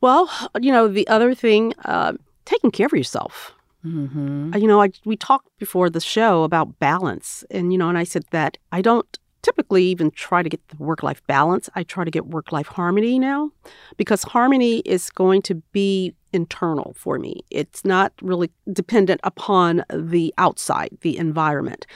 Well, 0.00 0.30
you 0.60 0.72
know, 0.72 0.88
the 0.88 1.06
other 1.08 1.34
thing, 1.34 1.74
uh, 1.84 2.14
taking 2.44 2.70
care 2.70 2.86
of 2.86 2.92
yourself. 2.92 3.54
Mm-hmm. 3.84 4.52
Uh, 4.54 4.58
You 4.58 4.66
know, 4.66 4.82
I, 4.82 4.90
we 5.04 5.16
talked 5.16 5.48
before 5.58 5.90
the 5.90 6.00
show 6.00 6.44
about 6.44 6.78
balance, 6.78 7.44
and 7.50 7.72
you 7.72 7.78
know, 7.78 7.88
and 7.88 7.98
I 7.98 8.04
said 8.04 8.24
that 8.30 8.58
I 8.70 8.80
don't 8.80 9.18
typically 9.42 9.84
even 9.84 10.10
try 10.12 10.42
to 10.42 10.48
get 10.48 10.66
the 10.68 10.76
work 10.76 11.02
life 11.02 11.20
balance. 11.26 11.68
I 11.74 11.82
try 11.82 12.04
to 12.04 12.10
get 12.10 12.26
work 12.26 12.52
life 12.52 12.68
harmony 12.68 13.18
now 13.18 13.50
because 13.96 14.22
harmony 14.22 14.78
is 14.80 15.10
going 15.10 15.42
to 15.42 15.56
be 15.72 16.14
internal 16.32 16.94
for 16.96 17.18
me. 17.18 17.42
It's 17.50 17.84
not 17.84 18.12
really 18.22 18.50
dependent 18.72 19.20
upon 19.24 19.84
the 19.92 20.32
outside, 20.38 20.96
the 21.02 21.16
environment. 21.18 21.86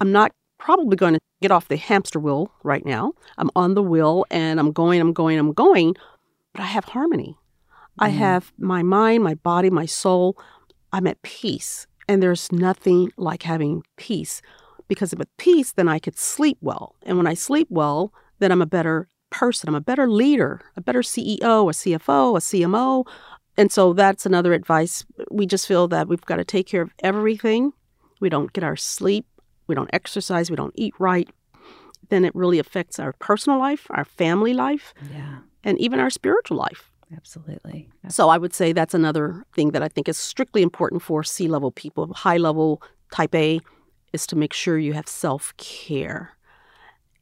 I'm 0.00 0.12
not 0.12 0.32
probably 0.58 0.96
going 0.96 1.14
to 1.14 1.20
get 1.40 1.50
off 1.50 1.68
the 1.68 1.76
hamster 1.76 2.20
wheel 2.20 2.52
right 2.62 2.84
now. 2.84 3.12
I'm 3.38 3.50
on 3.56 3.74
the 3.74 3.82
wheel 3.82 4.26
and 4.30 4.60
I'm 4.60 4.72
going, 4.72 5.00
I'm 5.00 5.12
going, 5.12 5.38
I'm 5.38 5.52
going, 5.52 5.94
but 6.52 6.62
I 6.62 6.66
have 6.66 6.84
harmony. 6.84 7.36
I 7.98 8.10
Mhm. 8.10 8.14
have 8.14 8.52
my 8.58 8.82
mind, 8.82 9.22
my 9.24 9.34
body, 9.34 9.70
my 9.70 9.86
soul. 9.86 10.36
I'm 10.92 11.06
at 11.06 11.20
peace. 11.22 11.86
And 12.08 12.22
there's 12.22 12.50
nothing 12.50 13.12
like 13.16 13.42
having 13.44 13.82
peace 13.96 14.42
because 14.88 15.12
if 15.12 15.18
with 15.18 15.34
peace, 15.36 15.72
then 15.72 15.86
I 15.88 15.98
could 16.00 16.18
sleep 16.18 16.58
well. 16.60 16.96
And 17.04 17.16
when 17.16 17.26
I 17.28 17.34
sleep 17.34 17.68
well, 17.70 18.12
then 18.40 18.50
I'm 18.50 18.62
a 18.62 18.66
better 18.66 19.06
person. 19.30 19.68
I'm 19.68 19.76
a 19.76 19.80
better 19.80 20.08
leader, 20.10 20.60
a 20.76 20.80
better 20.80 21.02
CEO, 21.02 21.68
a 21.70 21.72
CFO, 21.72 22.36
a 22.36 22.40
CMO. 22.40 23.04
And 23.60 23.70
so 23.70 23.92
that's 23.92 24.24
another 24.24 24.54
advice. 24.54 25.04
We 25.30 25.44
just 25.44 25.66
feel 25.68 25.86
that 25.88 26.08
we've 26.08 26.24
got 26.24 26.36
to 26.36 26.44
take 26.44 26.66
care 26.66 26.80
of 26.80 26.92
everything. 27.00 27.74
We 28.18 28.30
don't 28.30 28.52
get 28.54 28.64
our 28.64 28.76
sleep, 28.76 29.26
we 29.66 29.74
don't 29.74 29.90
exercise, 29.92 30.48
we 30.50 30.56
don't 30.56 30.72
eat 30.76 30.94
right. 30.98 31.28
Then 32.08 32.24
it 32.24 32.34
really 32.34 32.58
affects 32.58 32.98
our 32.98 33.12
personal 33.28 33.58
life, 33.58 33.86
our 33.90 34.06
family 34.06 34.54
life, 34.54 34.94
Yeah, 35.12 35.40
and 35.62 35.78
even 35.78 36.00
our 36.00 36.08
spiritual 36.10 36.56
life. 36.56 36.90
absolutely. 37.14 37.90
So 38.08 38.30
I 38.30 38.38
would 38.38 38.54
say 38.54 38.72
that's 38.72 38.94
another 38.94 39.44
thing 39.54 39.72
that 39.72 39.82
I 39.82 39.88
think 39.88 40.08
is 40.08 40.16
strictly 40.16 40.62
important 40.62 41.02
for 41.02 41.22
C 41.22 41.46
level 41.46 41.70
people, 41.70 42.12
high 42.14 42.38
level 42.38 42.82
type 43.12 43.34
A, 43.34 43.60
is 44.14 44.26
to 44.28 44.36
make 44.36 44.54
sure 44.54 44.78
you 44.78 44.94
have 44.94 45.06
self 45.08 45.52
care. 45.58 46.30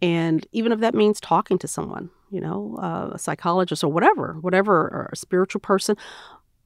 And 0.00 0.47
even 0.52 0.73
if 0.73 0.81
that 0.81 0.95
means 0.95 1.21
talking 1.21 1.59
to 1.59 1.69
someone, 1.69 2.11
you 2.31 2.40
know, 2.40 2.76
uh, 2.81 3.11
a 3.14 3.19
psychologist 3.19 3.83
or 3.83 3.90
whatever, 3.93 4.37
whatever, 4.40 4.75
or 4.83 5.09
a 5.12 5.17
spiritual 5.17 5.61
person, 5.61 5.97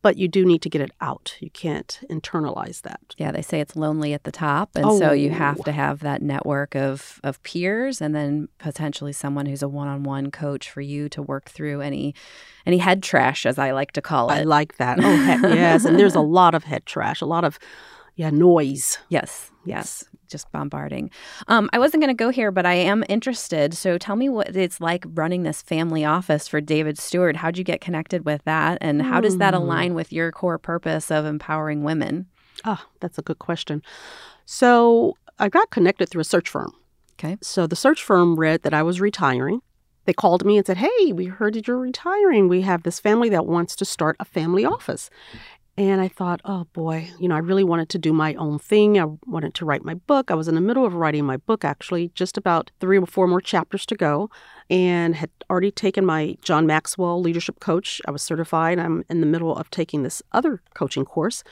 but 0.03 0.17
you 0.17 0.27
do 0.27 0.45
need 0.45 0.61
to 0.63 0.69
get 0.69 0.81
it 0.81 0.91
out. 1.01 1.37
You 1.39 1.49
can't 1.51 2.01
internalize 2.11 2.83
that. 2.83 3.01
Yeah, 3.19 3.31
they 3.31 3.41
say 3.41 3.61
it's 3.61 3.77
lonely 3.77 4.13
at 4.15 4.25
the 4.25 4.33
top, 4.33 4.71
and 4.75 4.99
so 4.99 5.13
you 5.13 5.31
have 5.31 5.61
Oh. 5.61 5.63
to 5.63 5.71
have 5.71 6.01
that 6.01 6.21
network 6.23 6.75
of 6.75 7.21
of 7.23 7.41
peers, 7.45 8.01
and 8.03 8.13
then 8.13 8.49
potentially 8.59 9.13
someone 9.13 9.47
who's 9.47 9.63
a 9.63 9.69
one 9.69 9.87
on 9.87 10.03
one 10.03 10.33
coach 10.33 10.69
for 10.69 10.81
you 10.81 11.09
to 11.11 11.23
work 11.23 11.49
through 11.49 11.83
any 11.83 12.17
any 12.67 12.79
head 12.79 13.01
trash, 13.03 13.47
as 13.47 13.59
I 13.61 13.71
like 13.71 13.93
to 13.93 14.03
call 14.03 14.31
it. 14.31 14.35
I 14.35 14.43
like 14.43 14.77
that. 14.79 14.99
Oh, 15.05 15.17
heck 15.17 15.41
yes. 15.43 15.85
And 15.85 15.97
there's 15.99 16.17
a 16.17 16.21
lot 16.21 16.55
of 16.57 16.65
head 16.65 16.85
trash, 16.85 17.21
a 17.21 17.27
lot 17.27 17.45
of, 17.45 17.61
yeah, 18.17 18.31
noise. 18.31 18.99
Yes, 19.09 19.53
yes, 19.65 20.03
just 20.33 20.51
bombarding. 20.51 21.11
Um, 21.47 21.71
I 21.73 21.79
wasn't 21.79 22.03
going 22.03 22.15
to 22.17 22.25
go 22.25 22.31
here, 22.31 22.51
but 22.51 22.67
I 22.67 22.75
am 22.75 23.05
interested. 23.09 23.75
So 23.75 23.99
tell 23.99 24.17
me 24.17 24.29
what 24.29 24.57
it's 24.57 24.81
like 24.81 25.05
running 25.15 25.45
this 25.45 25.63
family 25.63 26.05
office 26.05 26.49
for 26.49 26.61
David 26.61 26.99
Stewart. 26.99 27.37
How'd 27.37 27.57
you 27.59 27.65
get 27.65 27.81
connected 27.81 28.25
with 28.25 28.43
that, 28.45 28.79
and 28.81 29.03
how 29.03 29.21
does 29.21 29.39
that 29.39 29.55
Hmm. 29.55 29.61
align 29.61 29.95
with 29.95 30.13
your 30.13 30.33
core 30.33 30.59
purpose 30.59 31.11
of 31.11 31.25
empowering 31.27 31.85
women? 31.85 32.27
Ah, 32.65 32.87
that's 33.01 33.19
a 33.19 33.23
good 33.23 33.39
question. 33.39 33.83
So 34.47 35.17
I 35.39 35.49
got 35.49 35.71
connected 35.71 36.09
through 36.09 36.23
a 36.23 36.25
search 36.25 36.49
firm. 36.49 36.73
Okay. 37.19 37.37
So 37.43 37.67
the 37.67 37.77
search 37.77 38.03
firm 38.03 38.37
read 38.37 38.63
that 38.63 38.75
I 38.75 38.83
was 38.83 39.01
retiring. 39.01 39.61
They 40.05 40.13
called 40.13 40.45
me 40.45 40.57
and 40.57 40.67
said, 40.67 40.79
Hey, 40.79 41.13
we 41.13 41.27
heard 41.27 41.55
that 41.55 41.69
you're 41.69 41.79
retiring. 41.79 42.49
We 42.49 42.63
have 42.63 42.83
this 42.83 42.99
family 42.99 43.29
that 43.31 43.47
wants 43.47 43.77
to 43.77 43.85
start 43.85 44.17
a 44.19 44.25
family 44.25 44.65
office. 44.65 45.11
And 45.79 46.03
I 46.03 46.09
thought, 46.09 46.43
oh 46.45 46.65
boy, 46.75 47.09
you 47.19 47.29
know, 47.29 47.35
I 47.35 47.39
really 47.39 47.65
wanted 47.65 47.89
to 47.91 47.99
do 47.99 48.13
my 48.13 48.35
own 48.35 48.59
thing. 48.59 49.01
I 49.01 49.07
wanted 49.27 49.55
to 49.55 49.65
write 49.65 49.85
my 49.85 49.95
book. 49.95 50.31
I 50.31 50.35
was 50.35 50.47
in 50.47 50.55
the 50.55 50.61
middle 50.61 50.85
of 50.85 50.93
writing 50.93 51.25
my 51.25 51.39
book, 51.39 51.65
actually, 51.65 52.11
just 52.15 52.37
about 52.37 52.71
three 52.79 52.99
or 52.99 53.07
four 53.07 53.27
more 53.27 53.41
chapters 53.41 53.87
to 53.87 53.95
go, 53.95 54.29
and 54.69 55.15
had 55.15 55.31
already 55.49 55.71
taken 55.71 56.05
my 56.05 56.37
John 56.43 56.67
Maxwell 56.67 57.23
leadership 57.23 57.59
coach. 57.59 58.03
I 58.07 58.11
was 58.11 58.23
certified. 58.23 58.79
I'm 58.79 59.05
in 59.09 59.21
the 59.21 59.27
middle 59.27 59.57
of 59.57 59.71
taking 59.71 60.03
this 60.03 60.23
other 60.33 60.61
coaching 60.75 61.07
course. 61.07 61.43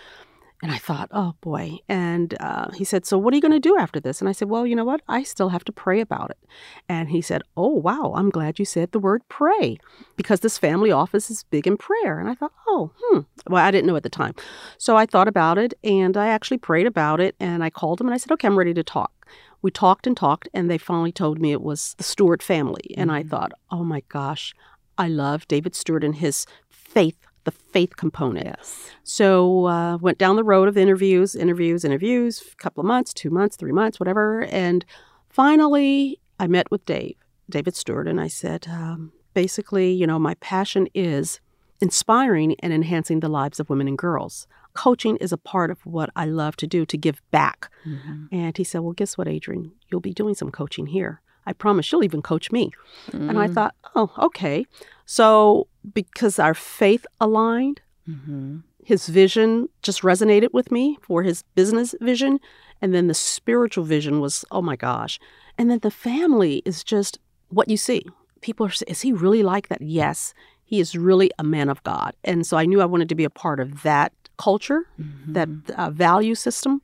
And 0.63 0.71
I 0.71 0.77
thought, 0.77 1.09
oh 1.13 1.35
boy. 1.41 1.79
And 1.89 2.35
uh, 2.39 2.71
he 2.73 2.85
said, 2.85 3.07
So 3.07 3.17
what 3.17 3.33
are 3.33 3.37
you 3.37 3.41
going 3.41 3.53
to 3.53 3.59
do 3.61 3.79
after 3.79 3.99
this? 3.99 4.21
And 4.21 4.29
I 4.29 4.33
said, 4.33 4.49
Well, 4.51 4.67
you 4.67 4.77
know 4.77 4.85
what? 4.85 5.01
I 5.09 5.23
still 5.23 5.49
have 5.49 5.65
to 5.65 5.73
pray 5.73 6.01
about 6.01 6.31
it. 6.31 6.39
And 6.87 7.09
he 7.09 7.23
said, 7.23 7.43
Oh, 7.57 7.69
wow. 7.69 8.13
I'm 8.15 8.29
glad 8.29 8.59
you 8.59 8.67
said 8.67 8.93
the 8.93 8.99
word 8.99 9.23
pray 9.31 9.79
because 10.17 10.41
this 10.41 10.59
family 10.59 10.93
office 10.93 11.31
is 11.31 11.45
big 11.45 11.67
in 11.67 11.79
prayer. 11.79 12.19
And 12.19 12.29
I 12.29 12.35
thought, 12.35 12.53
Oh, 12.69 12.91
hmm. 13.03 13.21
Well, 13.49 13.65
I 13.65 13.71
didn't 13.71 13.87
know 13.87 13.97
at 13.97 14.03
the 14.03 14.11
time. 14.11 14.35
So 14.77 14.97
I 14.99 15.07
thought 15.07 15.29
about 15.29 15.57
it 15.57 15.73
and 15.83 16.15
I 16.17 16.29
actually 16.29 16.59
prayed 16.59 16.87
about 16.87 17.21
it. 17.21 17.35
And 17.41 17.65
I 17.65 17.71
called 17.71 17.99
him 18.01 18.09
and 18.09 18.15
I 18.15 18.19
said, 18.19 18.31
Okay, 18.33 18.47
I'm 18.47 18.59
ready 18.59 18.75
to 18.75 18.85
talk. 18.85 19.13
We 19.63 19.71
talked 19.71 20.07
and 20.07 20.15
talked. 20.17 20.49
And 20.53 20.71
they 20.71 20.79
finally 20.79 21.13
told 21.13 21.41
me 21.41 21.53
it 21.53 21.63
was 21.63 21.95
the 21.97 22.05
Stewart 22.05 22.43
family. 22.43 22.95
And 22.99 23.11
I 23.11 23.23
Mhm. 23.23 23.31
thought, 23.31 23.53
Oh 23.71 23.83
my 23.85 24.03
gosh, 24.11 24.55
I 24.99 25.09
love 25.09 25.49
David 25.49 25.75
Stewart 25.75 26.05
and 26.05 26.17
his 26.17 26.45
faith, 26.69 27.17
the 27.51 27.57
faith 27.73 27.97
component. 27.97 28.47
Yes. 28.47 28.91
So 29.05 29.67
uh, 29.67 29.97
went 29.99 30.19
down 30.19 30.37
the 30.37 30.45
road 30.45 30.69
of 30.69 30.77
interviews, 30.77 31.35
interviews, 31.35 31.85
interviews, 31.85 32.43
a 32.53 32.57
couple 32.57 32.81
of 32.81 32.87
months, 32.87 33.13
two 33.13 33.31
months, 33.31 33.57
three 33.57 33.73
months, 33.73 33.99
whatever. 34.01 34.45
And 34.45 34.85
finally, 35.29 36.21
I 36.39 36.47
met 36.47 36.71
with 36.71 36.85
Dave, 36.85 37.17
David 37.49 37.75
Stewart, 37.77 38.07
and 38.09 38.21
I 38.21 38.29
said, 38.29 38.67
um, 38.69 39.13
basically, 39.35 39.93
you 39.93 40.07
know, 40.07 40.19
my 40.19 40.35
passion 40.35 40.89
is 40.95 41.41
inspiring 41.81 42.57
and 42.61 42.73
enhancing 42.73 43.21
the 43.21 43.29
lives 43.29 43.59
of 43.61 43.71
women 43.71 43.89
and 43.89 43.97
girls. 43.99 44.47
Coaching 44.75 45.17
is 45.17 45.33
a 45.33 45.37
part 45.39 45.71
of 45.71 45.85
what 45.87 46.11
I 46.15 46.25
love 46.27 46.57
to 46.57 46.67
do 46.67 46.85
to 46.87 46.97
give 46.97 47.21
back. 47.31 47.71
Mhm. 47.87 48.29
And 48.31 48.57
he 48.57 48.65
said, 48.65 48.81
Well, 48.83 48.93
guess 48.93 49.17
what, 49.19 49.27
Adrian? 49.29 49.73
You'll 49.89 50.01
be 50.01 50.13
doing 50.13 50.35
some 50.35 50.51
coaching 50.51 50.87
here. 50.87 51.21
I 51.47 51.53
promise 51.55 51.91
you'll 51.91 52.05
even 52.05 52.23
coach 52.23 52.53
me. 52.53 52.71
And 53.13 53.39
I 53.39 53.49
Mm. 53.49 53.55
thought, 53.55 53.75
Oh, 53.97 54.11
okay. 54.19 54.67
So 55.07 55.67
because 55.95 56.39
our 56.39 56.55
faith 56.55 57.07
aligned, 57.21 57.81
Mhm. 58.09 58.63
his 58.85 59.09
vision 59.09 59.69
just 59.83 60.03
resonated 60.03 60.53
with 60.53 60.71
me 60.73 60.99
for 61.03 61.23
his 61.23 61.43
business 61.55 61.95
vision. 62.01 62.41
And 62.83 62.95
then 62.95 63.07
the 63.09 63.15
spiritual 63.15 63.85
vision 63.85 64.21
was, 64.21 64.45
oh 64.51 64.63
my 64.63 64.77
gosh. 64.77 65.21
And 65.59 65.71
then 65.71 65.81
the 65.81 65.91
family 65.91 66.63
is 66.65 66.83
just 66.83 67.19
what 67.51 67.69
you 67.69 67.77
see. 67.77 68.07
People 68.41 68.67
are, 68.67 68.71
saying, 68.71 68.89
is 68.91 69.03
he 69.03 69.13
really 69.13 69.43
like 69.43 69.69
that? 69.69 69.83
Yes, 69.83 70.33
he 70.65 70.81
is 70.81 70.97
really 70.97 71.31
a 71.39 71.45
man 71.45 71.69
of 71.69 71.83
God. 71.83 72.15
And 72.25 72.47
so 72.47 72.57
I 72.57 72.65
knew 72.65 72.81
I 72.81 72.87
wanted 72.87 73.09
to 73.11 73.15
be 73.15 73.25
a 73.25 73.31
part 73.31 73.61
of 73.61 73.83
that 73.83 74.13
culture, 74.39 74.87
that 75.29 75.49
Mhm. 75.49 75.71
uh, 75.79 75.91
value 75.91 76.35
system, 76.35 76.81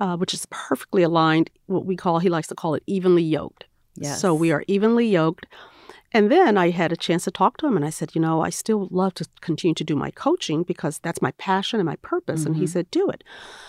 uh, 0.00 0.16
which 0.16 0.32
is 0.32 0.46
perfectly 0.48 1.02
aligned, 1.02 1.50
what 1.66 1.84
we 1.84 1.94
call, 1.96 2.20
he 2.20 2.30
likes 2.30 2.48
to 2.48 2.54
call 2.54 2.74
it 2.74 2.82
evenly 2.86 3.22
yoked. 3.22 3.66
Yes. 3.96 4.20
So 4.20 4.32
we 4.34 4.50
are 4.52 4.64
evenly 4.68 5.06
yoked. 5.08 5.44
And 6.12 6.32
then 6.32 6.56
I 6.56 6.70
had 6.70 6.90
a 6.90 6.96
chance 6.96 7.24
to 7.24 7.30
talk 7.30 7.58
to 7.58 7.66
him, 7.66 7.76
and 7.76 7.84
I 7.84 7.90
said, 7.90 8.14
You 8.14 8.20
know, 8.20 8.40
I 8.40 8.50
still 8.50 8.88
love 8.90 9.14
to 9.14 9.26
continue 9.40 9.74
to 9.74 9.84
do 9.84 9.94
my 9.94 10.10
coaching 10.10 10.62
because 10.62 10.98
that's 10.98 11.20
my 11.20 11.32
passion 11.32 11.80
and 11.80 11.86
my 11.86 11.96
purpose. 11.96 12.46
And 12.46 12.56
he 12.56 12.64
Mhm. 12.64 12.68
said, 12.70 12.90
Do 12.90 13.08
it. 13.10 13.22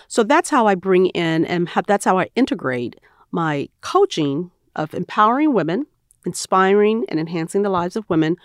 So 0.08 0.22
that's 0.22 0.48
how 0.50 0.66
I 0.66 0.74
bring 0.74 1.06
in 1.08 1.44
and 1.44 1.68
have, 1.70 1.86
that's 1.86 2.04
how 2.06 2.18
I 2.18 2.30
integrate 2.34 2.96
my 3.30 3.68
coaching 3.82 4.50
of 4.74 4.94
empowering 4.94 5.52
women, 5.52 5.86
inspiring 6.24 7.04
and 7.08 7.20
enhancing 7.20 7.62
the 7.62 7.68
lives 7.70 7.96
of 7.96 8.08
women 8.08 8.36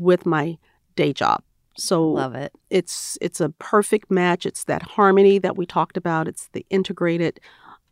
with 0.00 0.24
my 0.26 0.56
day 0.94 1.12
job. 1.12 1.42
So 1.76 2.06
Love 2.08 2.34
it. 2.34 2.52
it's 2.68 3.16
it's 3.20 3.40
a 3.40 3.48
perfect 3.50 4.10
match. 4.10 4.44
It's 4.46 4.64
that 4.64 4.82
harmony 4.82 5.38
that 5.38 5.56
we 5.56 5.66
talked 5.66 5.96
about. 5.96 6.28
It's 6.28 6.48
the 6.52 6.66
integrated 6.70 7.40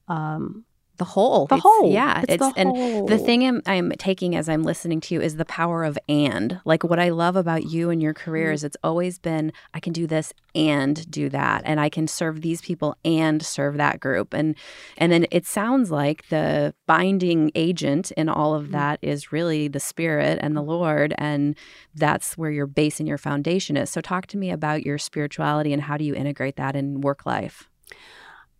um, 0.09 0.65
The 0.99 1.05
whole. 1.05 1.47
the 1.47 1.57
It's- 1.57 1.63
whole. 1.65 1.91
Yeah. 1.93 2.25
it's, 2.29 2.39
the 2.39 2.53
and 2.57 2.69
whole. 2.69 3.07
the 3.07 3.19
thing 3.19 3.45
I'm, 3.47 3.63
I'm 3.67 3.91
taking 3.99 4.35
as 4.37 4.49
I'm 4.49 4.63
listening 4.65 5.01
to 5.03 5.15
you 5.15 5.21
is 5.21 5.37
the 5.37 5.45
power 5.45 5.85
of 5.85 5.97
and. 6.09 6.61
Like 6.65 6.85
what 6.85 6.99
I 6.99 7.09
love 7.09 7.37
about 7.37 7.65
you 7.65 7.89
and 7.91 8.03
your 8.03 8.15
career 8.15 8.51
Mhm. 8.51 8.55
is 8.55 8.65
it's 8.65 8.77
always 8.85 9.19
been 9.19 9.53
I 9.73 9.81
can 9.81 9.93
do 9.93 10.07
this 10.07 10.33
and 10.55 11.09
do 11.11 11.29
that, 11.29 11.63
and 11.65 11.79
I 11.81 11.89
can 11.89 12.09
serve 12.09 12.41
these 12.43 12.61
people 12.61 12.97
and 13.05 13.41
serve 13.43 13.77
that 13.77 14.01
group, 14.01 14.35
and 14.35 14.57
and 14.97 15.13
then 15.13 15.27
it 15.31 15.47
sounds 15.47 15.91
like 15.93 16.29
the 16.31 16.75
binding 16.87 17.53
agent 17.55 18.11
in 18.13 18.29
all 18.29 18.55
of 18.55 18.67
Mhm. 18.69 18.73
that 18.73 18.99
is 19.01 19.31
really 19.33 19.69
the 19.69 19.81
Spirit 19.81 20.39
and 20.43 20.57
the 20.57 20.63
Lord, 20.63 21.15
and 21.17 21.55
that's 21.95 22.37
where 22.37 22.51
your 22.51 22.67
base 22.67 22.99
and 22.99 23.09
your 23.09 23.19
foundation 23.19 23.77
is. 23.77 23.89
So 23.89 24.01
talk 24.01 24.27
to 24.29 24.37
me 24.37 24.51
about 24.51 24.85
your 24.85 24.99
spirituality 24.99 25.73
and 25.73 25.83
how 25.83 25.97
do 25.97 26.05
you 26.05 26.15
integrate 26.15 26.57
that 26.57 26.75
in 26.75 27.01
work 27.01 27.25
life. 27.25 27.69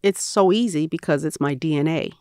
it's 0.01 0.23
so 0.23 0.53
easy 0.53 0.87
because 0.87 1.25
it's 1.25 1.41
my 1.41 1.55
DNA. 1.57 2.13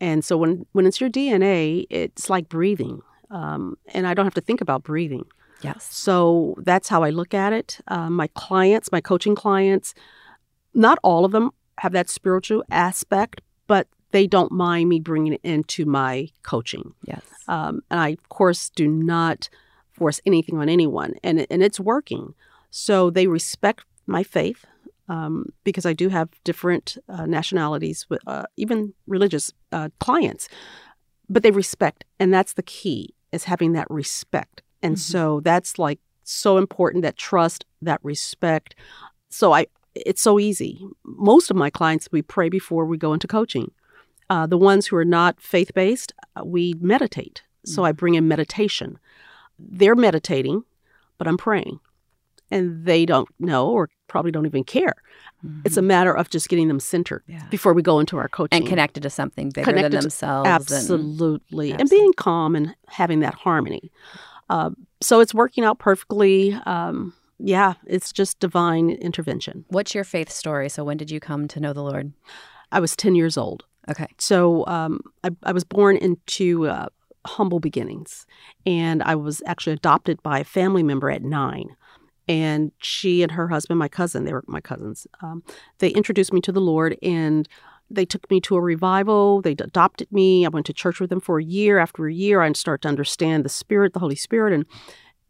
And 0.00 0.24
so 0.24 0.36
when, 0.36 0.66
when 0.72 0.86
it's 0.86 1.00
your 1.00 1.10
DNA, 1.10 1.86
it's 1.90 2.28
like 2.28 2.48
breathing. 2.48 3.00
Um, 3.30 3.76
and 3.88 4.06
I 4.06 4.14
don't 4.14 4.26
have 4.26 4.34
to 4.34 4.40
think 4.40 4.60
about 4.60 4.82
breathing. 4.82 5.24
Yes. 5.62 5.88
So 5.90 6.54
that's 6.58 6.88
how 6.88 7.02
I 7.02 7.10
look 7.10 7.34
at 7.34 7.52
it. 7.52 7.80
Um, 7.88 8.14
my 8.14 8.28
clients, 8.28 8.92
my 8.92 9.00
coaching 9.00 9.34
clients, 9.34 9.94
not 10.74 10.98
all 11.02 11.24
of 11.24 11.32
them 11.32 11.50
have 11.78 11.92
that 11.92 12.10
spiritual 12.10 12.62
aspect, 12.70 13.40
but 13.66 13.88
they 14.10 14.26
don't 14.26 14.52
mind 14.52 14.88
me 14.88 15.00
bringing 15.00 15.32
it 15.34 15.40
into 15.42 15.84
my 15.84 16.28
coaching. 16.42 16.94
Yes. 17.04 17.22
Um, 17.48 17.82
and 17.90 18.00
I, 18.00 18.08
of 18.10 18.28
course, 18.28 18.70
do 18.70 18.86
not 18.86 19.48
force 19.92 20.20
anything 20.26 20.58
on 20.58 20.68
anyone, 20.68 21.14
and, 21.22 21.46
and 21.50 21.62
it's 21.62 21.80
working. 21.80 22.34
So 22.70 23.08
they 23.08 23.26
respect 23.26 23.84
my 24.06 24.22
faith. 24.22 24.66
Um, 25.08 25.46
because 25.64 25.86
I 25.86 25.92
do 25.92 26.08
have 26.08 26.28
different 26.44 26.98
uh, 27.08 27.26
nationalities, 27.26 28.06
with, 28.08 28.20
uh, 28.26 28.44
even 28.56 28.94
religious 29.06 29.52
uh, 29.72 29.88
clients, 30.00 30.48
but 31.28 31.42
they 31.42 31.50
respect, 31.50 32.04
and 32.18 32.32
that's 32.32 32.54
the 32.54 32.62
key 32.62 33.14
is 33.32 33.44
having 33.44 33.72
that 33.72 33.90
respect. 33.90 34.62
And 34.82 34.96
mm-hmm. 34.96 35.12
so 35.12 35.40
that's 35.40 35.78
like 35.78 36.00
so 36.24 36.58
important 36.58 37.02
that 37.02 37.16
trust, 37.16 37.64
that 37.82 38.00
respect. 38.02 38.74
So 39.28 39.52
I, 39.52 39.66
it's 39.94 40.22
so 40.22 40.38
easy. 40.38 40.86
Most 41.04 41.50
of 41.50 41.56
my 41.56 41.70
clients, 41.70 42.08
we 42.12 42.22
pray 42.22 42.48
before 42.48 42.84
we 42.84 42.96
go 42.96 43.12
into 43.12 43.26
coaching. 43.26 43.70
Uh, 44.28 44.46
the 44.46 44.58
ones 44.58 44.86
who 44.86 44.96
are 44.96 45.04
not 45.04 45.40
faith 45.40 45.72
based, 45.74 46.12
uh, 46.34 46.44
we 46.44 46.74
meditate. 46.80 47.42
So 47.64 47.84
I 47.84 47.90
bring 47.90 48.14
in 48.14 48.28
meditation. 48.28 48.98
They're 49.58 49.96
meditating, 49.96 50.62
but 51.18 51.26
I'm 51.26 51.36
praying. 51.36 51.80
And 52.50 52.84
they 52.84 53.04
don't 53.06 53.28
know 53.40 53.68
or 53.68 53.88
probably 54.08 54.30
don't 54.30 54.46
even 54.46 54.64
care. 54.64 54.94
Mm-hmm. 55.44 55.62
It's 55.64 55.76
a 55.76 55.80
mm-hmm. 55.80 55.88
matter 55.88 56.16
of 56.16 56.30
just 56.30 56.48
getting 56.48 56.68
them 56.68 56.80
centered 56.80 57.22
yeah. 57.26 57.44
before 57.50 57.72
we 57.72 57.82
go 57.82 57.98
into 57.98 58.16
our 58.16 58.28
coaching. 58.28 58.56
And 58.58 58.68
connected 58.68 59.02
to 59.02 59.10
something 59.10 59.50
bigger 59.50 59.64
connected 59.64 59.92
than 59.92 60.00
themselves. 60.02 60.48
Absolutely. 60.48 61.72
And, 61.72 61.80
and, 61.80 61.90
being 61.90 62.12
calm 62.14 62.54
and 62.54 62.74
having 62.88 63.20
that 63.20 63.34
harmony. 63.34 63.90
Uh, 64.48 64.70
so 65.00 65.20
it's 65.20 65.34
working 65.34 65.64
out 65.64 65.78
perfectly. 65.78 66.54
Um, 66.66 67.14
yeah, 67.38 67.74
it's 67.86 68.12
just 68.12 68.38
divine 68.40 68.90
intervention. 68.90 69.64
What's 69.68 69.94
your 69.94 70.04
faith 70.04 70.30
story? 70.30 70.68
So 70.68 70.84
when 70.84 70.96
did 70.96 71.10
you 71.10 71.20
come 71.20 71.48
to 71.48 71.60
know 71.60 71.72
the 71.72 71.82
Lord? 71.82 72.12
I 72.72 72.80
was 72.80 72.96
10 72.96 73.14
years 73.14 73.36
old. 73.36 73.64
Okay. 73.88 74.08
So 74.18 74.66
um, 74.66 75.00
I, 75.22 75.30
I, 75.44 75.52
was 75.52 75.64
born 75.64 75.96
into 75.96 76.66
uh, 76.66 76.88
humble 77.24 77.60
beginnings, 77.60 78.26
and 78.64 79.02
I 79.02 79.14
was 79.14 79.42
actually 79.46 79.74
adopted 79.74 80.22
by 80.22 80.40
a 80.40 80.44
family 80.44 80.82
member 80.82 81.10
at 81.10 81.22
nine. 81.22 81.76
And 82.28 82.72
she 82.78 83.22
and 83.22 83.32
her 83.32 83.48
husband, 83.48 83.78
my 83.78 83.88
cousin, 83.88 84.24
they 84.24 84.32
were 84.32 84.44
my 84.46 84.60
cousins, 84.60 85.06
um, 85.22 85.42
they 85.78 85.90
introduced 85.90 86.32
me 86.32 86.40
to 86.40 86.52
the 86.52 86.60
Lord 86.60 86.96
and 87.02 87.48
they 87.88 88.04
took 88.04 88.28
me 88.30 88.40
to 88.40 88.56
a 88.56 88.60
revival. 88.60 89.40
They 89.42 89.52
adopted 89.52 90.10
me. 90.10 90.44
I 90.44 90.48
went 90.48 90.66
to 90.66 90.72
church 90.72 90.98
with 90.98 91.10
them 91.10 91.20
for 91.20 91.38
a 91.38 91.44
year. 91.44 91.78
After 91.78 92.06
a 92.06 92.12
year, 92.12 92.42
I 92.42 92.50
started 92.52 92.82
to 92.82 92.88
understand 92.88 93.44
the 93.44 93.48
Spirit, 93.48 93.92
the 93.92 94.00
Holy 94.00 94.16
Spirit, 94.16 94.52
and 94.52 94.66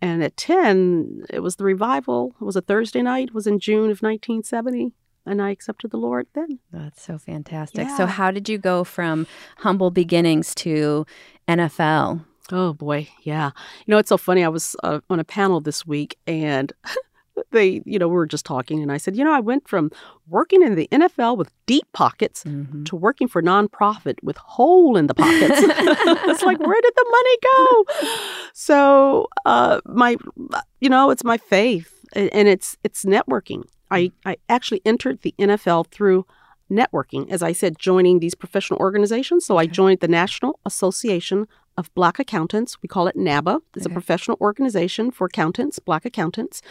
and 0.00 0.22
at 0.22 0.36
ten, 0.36 1.24
it 1.30 1.40
was 1.40 1.56
the 1.56 1.64
revival. 1.64 2.34
It 2.40 2.44
was 2.44 2.56
a 2.56 2.60
Thursday 2.60 3.02
night. 3.02 3.28
It 3.28 3.34
was 3.34 3.46
in 3.46 3.58
June 3.58 3.90
of 3.90 4.02
1970 4.02 4.92
and 5.26 5.42
I 5.42 5.50
accepted 5.50 5.90
the 5.90 5.96
Lord 5.96 6.28
then. 6.34 6.60
That's 6.72 7.02
so 7.02 7.18
fantastic. 7.18 7.88
Yeah. 7.88 7.96
So, 7.96 8.06
how 8.06 8.30
did 8.30 8.48
you 8.48 8.58
go 8.58 8.84
from 8.84 9.26
humble 9.58 9.90
beginnings 9.90 10.54
to 10.56 11.04
NFL? 11.48 12.24
Oh 12.52 12.72
boy, 12.72 13.08
yeah. 13.22 13.50
You 13.86 13.92
know, 13.92 13.98
it's 13.98 14.08
so 14.08 14.16
funny. 14.16 14.44
I 14.44 14.48
was 14.48 14.76
uh, 14.82 15.00
on 15.10 15.20
a 15.20 15.24
panel 15.24 15.60
this 15.60 15.86
week, 15.86 16.18
and 16.26 16.72
they, 17.50 17.82
you 17.84 17.98
know, 17.98 18.08
we 18.08 18.14
were 18.14 18.26
just 18.26 18.46
talking, 18.46 18.82
and 18.82 18.92
I 18.92 18.96
said, 18.96 19.16
you 19.16 19.24
know, 19.24 19.32
I 19.32 19.40
went 19.40 19.68
from 19.68 19.90
working 20.28 20.62
in 20.62 20.74
the 20.74 20.88
NFL 20.92 21.36
with 21.36 21.52
deep 21.66 21.86
pockets 21.92 22.44
mm-hmm. 22.44 22.84
to 22.84 22.96
working 22.96 23.28
for 23.28 23.42
nonprofit 23.42 24.22
with 24.22 24.36
hole 24.36 24.96
in 24.96 25.06
the 25.06 25.14
pockets. 25.14 25.54
it's 25.60 26.42
like, 26.42 26.58
where 26.60 26.80
did 26.80 26.92
the 26.94 27.06
money 27.10 27.36
go? 27.42 27.84
So, 28.52 29.28
uh, 29.44 29.80
my, 29.86 30.16
you 30.80 30.88
know, 30.88 31.10
it's 31.10 31.24
my 31.24 31.38
faith, 31.38 31.92
and 32.14 32.48
it's 32.48 32.76
it's 32.84 33.04
networking. 33.04 33.64
I, 33.90 34.12
I 34.24 34.36
actually 34.48 34.82
entered 34.84 35.22
the 35.22 35.34
NFL 35.38 35.88
through 35.88 36.26
networking, 36.70 37.30
as 37.30 37.42
I 37.42 37.52
said, 37.52 37.78
joining 37.78 38.18
these 38.18 38.34
professional 38.34 38.80
organizations. 38.80 39.46
So 39.46 39.56
I 39.56 39.66
joined 39.66 40.00
the 40.00 40.08
National 40.08 40.58
Association 40.64 41.46
of 41.76 41.92
Black 41.94 42.18
Accountants. 42.18 42.80
We 42.82 42.88
call 42.88 43.06
it 43.06 43.16
NABA. 43.16 43.60
It's 43.74 43.86
okay. 43.86 43.92
a 43.92 43.94
professional 43.94 44.36
organization 44.40 45.10
for 45.10 45.26
accountants, 45.26 45.78
Black 45.78 46.04
accountants. 46.04 46.62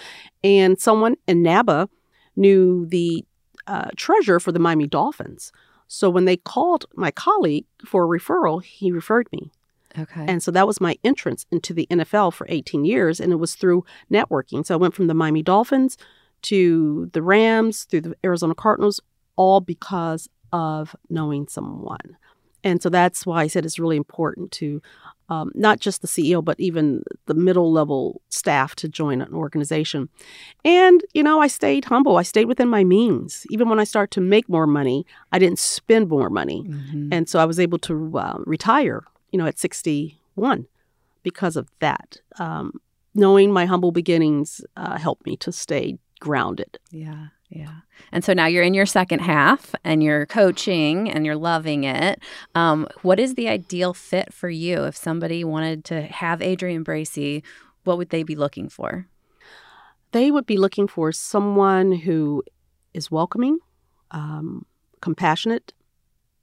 And 0.44 0.80
someone 0.80 1.16
in 1.28 1.44
NABA 1.44 1.90
knew 2.36 2.86
the 2.86 3.26
uh, 3.68 3.90
treasurer 3.96 4.40
for 4.40 4.52
the 4.52 4.60
Miami 4.60 4.88
Dolphins. 4.88 5.52
So 5.88 6.10
when 6.10 6.26
they 6.26 6.38
called 6.38 6.86
my 6.96 7.12
colleague 7.12 7.66
for 7.86 8.04
a 8.06 8.20
referral, 8.20 8.64
he 8.64 8.92
referred 8.92 9.28
me. 9.32 9.52
Okay. 9.98 10.26
And 10.28 10.44
so 10.44 10.52
that 10.52 10.68
was 10.68 10.82
my 10.82 10.98
entrance 11.04 11.46
into 11.52 11.74
the 11.74 11.88
NFL 11.90 12.34
for 12.34 12.46
18 12.50 12.84
years, 12.86 13.20
and 13.20 13.32
it 13.32 13.38
was 13.38 13.56
through 13.56 13.86
networking. 14.12 14.66
So 14.66 14.74
I 14.74 14.78
went 14.78 14.94
from 14.94 15.08
the 15.08 15.14
Miami 15.14 15.42
Dolphins 15.42 15.98
to 16.44 17.10
the 17.14 17.22
Rams, 17.22 17.86
through 17.86 18.02
the 18.02 18.16
Arizona 18.24 18.54
Cardinals, 18.56 19.00
all 19.36 19.62
because 19.62 20.28
of 20.52 20.96
knowing 21.10 21.48
someone. 21.48 22.18
And 22.66 22.82
so 22.82 22.90
that's 22.90 23.26
why 23.26 23.44
I 23.44 23.48
said 23.48 23.64
it's 23.64 23.80
really 23.80 23.96
important 23.96 24.52
to 24.54 24.82
um, 25.30 25.52
not 25.56 25.80
just 25.80 26.02
the 26.02 26.08
CEO, 26.08 26.44
but 26.44 26.60
even 26.60 27.04
the 27.28 27.34
middle 27.34 27.72
level 27.72 28.22
staff 28.30 28.76
to 28.76 28.90
join 28.90 29.22
an 29.22 29.34
organization. 29.34 30.10
And, 30.64 31.04
you 31.14 31.24
know, 31.24 31.42
I 31.42 31.48
stayed 31.48 31.86
humble. 31.86 32.18
I 32.18 32.24
stayed 32.24 32.46
within 32.46 32.68
my 32.68 32.84
means. 32.84 33.46
Even 33.50 33.70
when 33.70 33.80
I 33.80 33.86
started 33.86 34.12
to 34.12 34.22
make 34.22 34.50
more 34.50 34.68
money, 34.68 35.06
I 35.32 35.40
didn't 35.40 35.60
spend 35.60 36.10
more 36.10 36.30
money. 36.30 36.64
Mm-hmm. 36.68 37.10
And 37.12 37.30
so 37.30 37.40
I 37.40 37.46
was 37.46 37.60
able 37.60 37.80
to 37.80 38.18
uh, 38.18 38.38
retire, 38.46 39.04
you 39.32 39.40
know, 39.40 39.46
at 39.46 39.60
61 39.60 40.68
because 41.24 41.56
of 41.56 41.70
that. 41.80 42.18
Um, 42.38 42.80
knowing 43.16 43.52
my 43.52 43.66
humble 43.66 43.92
beginnings 43.92 44.62
uh, 44.76 44.98
helped 44.98 45.26
me 45.26 45.38
to 45.38 45.52
stay 45.52 45.98
grounded. 46.20 46.80
Yeah. 46.92 47.28
Yeah. 47.50 47.82
And 48.12 48.24
so 48.24 48.34
now 48.34 48.48
you're 48.48 48.64
in 48.64 48.74
your 48.74 48.86
second 48.86 49.20
half 49.20 49.76
and 49.84 50.04
you're 50.04 50.26
coaching 50.26 51.10
and 51.10 51.26
you're 51.26 51.36
loving 51.36 51.84
it. 51.84 52.20
Um, 52.56 52.88
what 53.02 53.20
is 53.20 53.36
the 53.36 53.48
ideal 53.48 53.94
fit 53.94 54.34
for 54.34 54.50
you? 54.50 54.84
If 54.84 54.98
somebody 54.98 55.44
wanted 55.44 55.86
to 55.86 56.02
have 56.02 56.42
Adrian 56.42 56.84
Bracy, 56.84 57.44
what 57.84 57.98
would 57.98 58.10
they 58.10 58.24
be 58.24 58.36
looking 58.36 58.68
for? 58.68 59.08
They 60.12 60.32
would 60.32 60.46
be 60.46 60.58
looking 60.58 60.88
for 60.88 61.12
someone 61.12 61.92
who 61.92 62.44
is 62.94 63.12
welcoming, 63.12 63.60
um, 64.12 64.66
compassionate. 65.02 65.74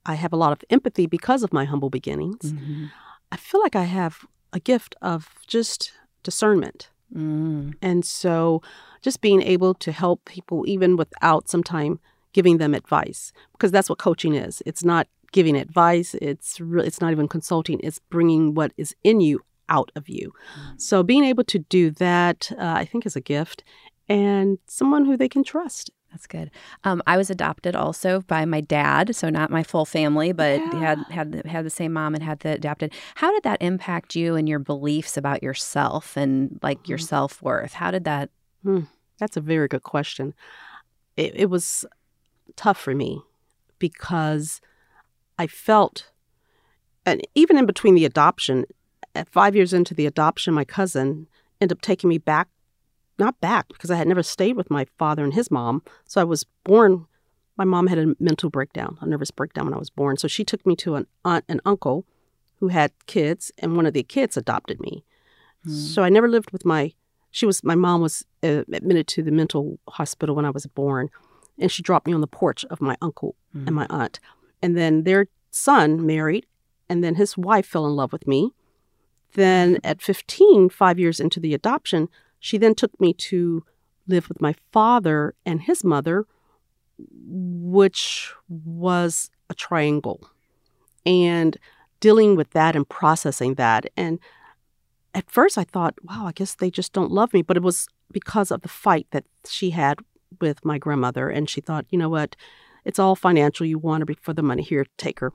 I 0.05 0.15
have 0.15 0.33
a 0.33 0.37
lot 0.37 0.51
of 0.51 0.63
empathy 0.69 1.05
because 1.05 1.43
of 1.43 1.53
my 1.53 1.65
humble 1.65 1.89
beginnings. 1.89 2.53
Mm-hmm. 2.53 2.85
I 3.31 3.37
feel 3.37 3.61
like 3.61 3.75
I 3.75 3.85
have 3.85 4.25
a 4.51 4.59
gift 4.59 4.95
of 5.01 5.29
just 5.47 5.91
discernment. 6.21 6.89
Mm. 7.15 7.75
And 7.81 8.05
so 8.05 8.61
just 9.01 9.21
being 9.21 9.41
able 9.41 9.73
to 9.75 9.91
help 9.91 10.25
people 10.25 10.63
even 10.67 10.97
without 10.97 11.49
sometime 11.49 11.99
giving 12.33 12.57
them 12.57 12.73
advice 12.73 13.31
because 13.51 13.71
that's 13.71 13.89
what 13.89 13.99
coaching 13.99 14.33
is. 14.33 14.63
It's 14.65 14.83
not 14.83 15.07
giving 15.31 15.55
advice, 15.55 16.15
it's 16.15 16.59
re- 16.59 16.85
it's 16.85 17.01
not 17.01 17.11
even 17.11 17.27
consulting, 17.27 17.79
it's 17.83 17.99
bringing 18.09 18.53
what 18.53 18.71
is 18.77 18.95
in 19.03 19.21
you 19.21 19.41
out 19.69 19.91
of 19.95 20.09
you. 20.09 20.33
Mm. 20.59 20.81
So 20.81 21.03
being 21.03 21.23
able 21.23 21.43
to 21.45 21.59
do 21.59 21.91
that 21.91 22.51
uh, 22.57 22.73
I 22.77 22.85
think 22.85 23.05
is 23.05 23.15
a 23.15 23.21
gift 23.21 23.63
and 24.09 24.57
someone 24.67 25.05
who 25.05 25.17
they 25.17 25.29
can 25.29 25.43
trust. 25.43 25.91
That's 26.13 26.27
good. 26.27 26.51
Um, 26.83 27.01
I 27.07 27.17
was 27.17 27.31
adopted 27.31 27.75
also 27.75 28.21
by 28.21 28.45
my 28.45 28.61
dad, 28.61 29.15
so 29.15 29.31
not 29.31 29.49
my 29.49 29.63
full 29.63 29.83
family, 29.83 30.31
but 30.31 30.59
yeah. 30.59 30.79
had 30.79 30.99
had 31.09 31.45
had 31.47 31.65
the 31.65 31.71
same 31.71 31.93
mom 31.93 32.13
and 32.13 32.23
had 32.23 32.41
the 32.41 32.53
adopted. 32.53 32.93
How 33.15 33.31
did 33.33 33.41
that 33.43 33.61
impact 33.63 34.15
you 34.15 34.35
and 34.35 34.47
your 34.47 34.59
beliefs 34.59 35.17
about 35.17 35.41
yourself 35.41 36.15
and 36.15 36.59
like 36.61 36.87
your 36.87 36.99
mm. 36.99 37.07
self 37.07 37.41
worth? 37.41 37.73
How 37.73 37.89
did 37.89 38.03
that? 38.03 38.29
Hmm. 38.61 38.81
That's 39.17 39.37
a 39.37 39.41
very 39.41 39.67
good 39.67 39.81
question. 39.81 40.35
It, 41.17 41.33
it 41.35 41.49
was 41.49 41.83
tough 42.55 42.79
for 42.79 42.93
me 42.93 43.21
because 43.79 44.61
I 45.39 45.47
felt, 45.47 46.11
and 47.07 47.25
even 47.33 47.57
in 47.57 47.65
between 47.65 47.95
the 47.95 48.05
adoption, 48.05 48.65
at 49.15 49.29
five 49.29 49.55
years 49.55 49.73
into 49.73 49.95
the 49.95 50.05
adoption, 50.05 50.53
my 50.53 50.63
cousin 50.63 51.27
ended 51.59 51.75
up 51.77 51.81
taking 51.81 52.09
me 52.09 52.19
back 52.19 52.49
not 53.19 53.39
back 53.41 53.67
because 53.69 53.91
I 53.91 53.95
had 53.95 54.07
never 54.07 54.23
stayed 54.23 54.55
with 54.55 54.71
my 54.71 54.85
father 54.97 55.23
and 55.23 55.33
his 55.33 55.51
mom. 55.51 55.83
So 56.05 56.21
I 56.21 56.23
was 56.23 56.45
born. 56.63 57.05
My 57.57 57.65
mom 57.65 57.87
had 57.87 57.99
a 57.99 58.15
mental 58.19 58.49
breakdown, 58.49 58.97
a 59.01 59.05
nervous 59.05 59.31
breakdown 59.31 59.65
when 59.65 59.73
I 59.73 59.79
was 59.79 59.89
born. 59.89 60.17
So 60.17 60.27
she 60.27 60.43
took 60.43 60.65
me 60.65 60.75
to 60.77 60.95
an 60.95 61.07
aunt 61.23 61.45
and 61.47 61.61
uncle 61.65 62.05
who 62.59 62.69
had 62.69 62.91
kids, 63.07 63.51
and 63.59 63.75
one 63.75 63.85
of 63.85 63.93
the 63.93 64.03
kids 64.03 64.37
adopted 64.37 64.79
me. 64.79 65.03
Mm. 65.67 65.71
So 65.71 66.03
I 66.03 66.09
never 66.09 66.27
lived 66.27 66.51
with 66.51 66.65
my. 66.65 66.93
She 67.29 67.45
was 67.45 67.63
my 67.63 67.75
mom 67.75 68.01
was 68.01 68.25
uh, 68.43 68.63
admitted 68.71 69.07
to 69.09 69.23
the 69.23 69.31
mental 69.31 69.79
hospital 69.89 70.35
when 70.35 70.45
I 70.45 70.49
was 70.49 70.65
born, 70.65 71.09
and 71.59 71.71
she 71.71 71.81
dropped 71.83 72.07
me 72.07 72.13
on 72.13 72.21
the 72.21 72.27
porch 72.27 72.63
of 72.69 72.79
my 72.81 72.95
uncle 73.01 73.35
mm. 73.55 73.67
and 73.67 73.75
my 73.75 73.85
aunt, 73.89 74.19
and 74.61 74.77
then 74.77 75.03
their 75.03 75.27
son 75.51 76.05
married, 76.05 76.45
and 76.89 77.03
then 77.03 77.15
his 77.15 77.37
wife 77.37 77.65
fell 77.65 77.85
in 77.85 77.95
love 77.95 78.11
with 78.11 78.27
me. 78.27 78.51
Then 79.33 79.79
at 79.83 80.01
15, 80.01 80.69
five 80.69 80.99
years 80.99 81.19
into 81.19 81.39
the 81.39 81.53
adoption, 81.53 82.07
she 82.43 82.57
then 82.57 82.75
took 82.75 82.99
me 82.99 83.13
to 83.13 83.63
live 84.05 84.27
with 84.27 84.41
my 84.41 84.53
father 84.73 85.33
and 85.45 85.61
his 85.61 85.81
mother, 85.81 86.25
which 86.99 88.33
was 88.49 89.31
a 89.49 89.53
triangle. 89.53 90.29
And 91.05 91.57
dealing 92.01 92.35
with 92.35 92.49
that 92.49 92.75
and 92.75 92.87
processing 92.87 93.53
that. 93.53 93.85
And 93.95 94.19
at 95.13 95.31
first 95.31 95.57
I 95.57 95.63
thought, 95.63 95.95
wow, 96.03 96.25
I 96.25 96.33
guess 96.33 96.53
they 96.53 96.69
just 96.69 96.91
don't 96.91 97.13
love 97.13 97.31
me. 97.31 97.43
But 97.43 97.55
it 97.55 97.63
was 97.63 97.87
because 98.11 98.51
of 98.51 98.61
the 98.61 98.67
fight 98.67 99.07
that 99.11 99.23
she 99.47 99.69
had 99.69 99.99
with 100.41 100.65
my 100.65 100.77
grandmother. 100.77 101.29
And 101.29 101.49
she 101.49 101.61
thought, 101.61 101.85
you 101.91 101.97
know 101.97 102.09
what? 102.09 102.35
It's 102.83 102.99
all 102.99 103.15
financial. 103.15 103.65
You 103.65 103.79
want 103.79 104.09
her 104.09 104.15
for 104.21 104.33
the 104.33 104.43
money. 104.43 104.63
Here, 104.63 104.85
take 104.97 105.21
her. 105.21 105.31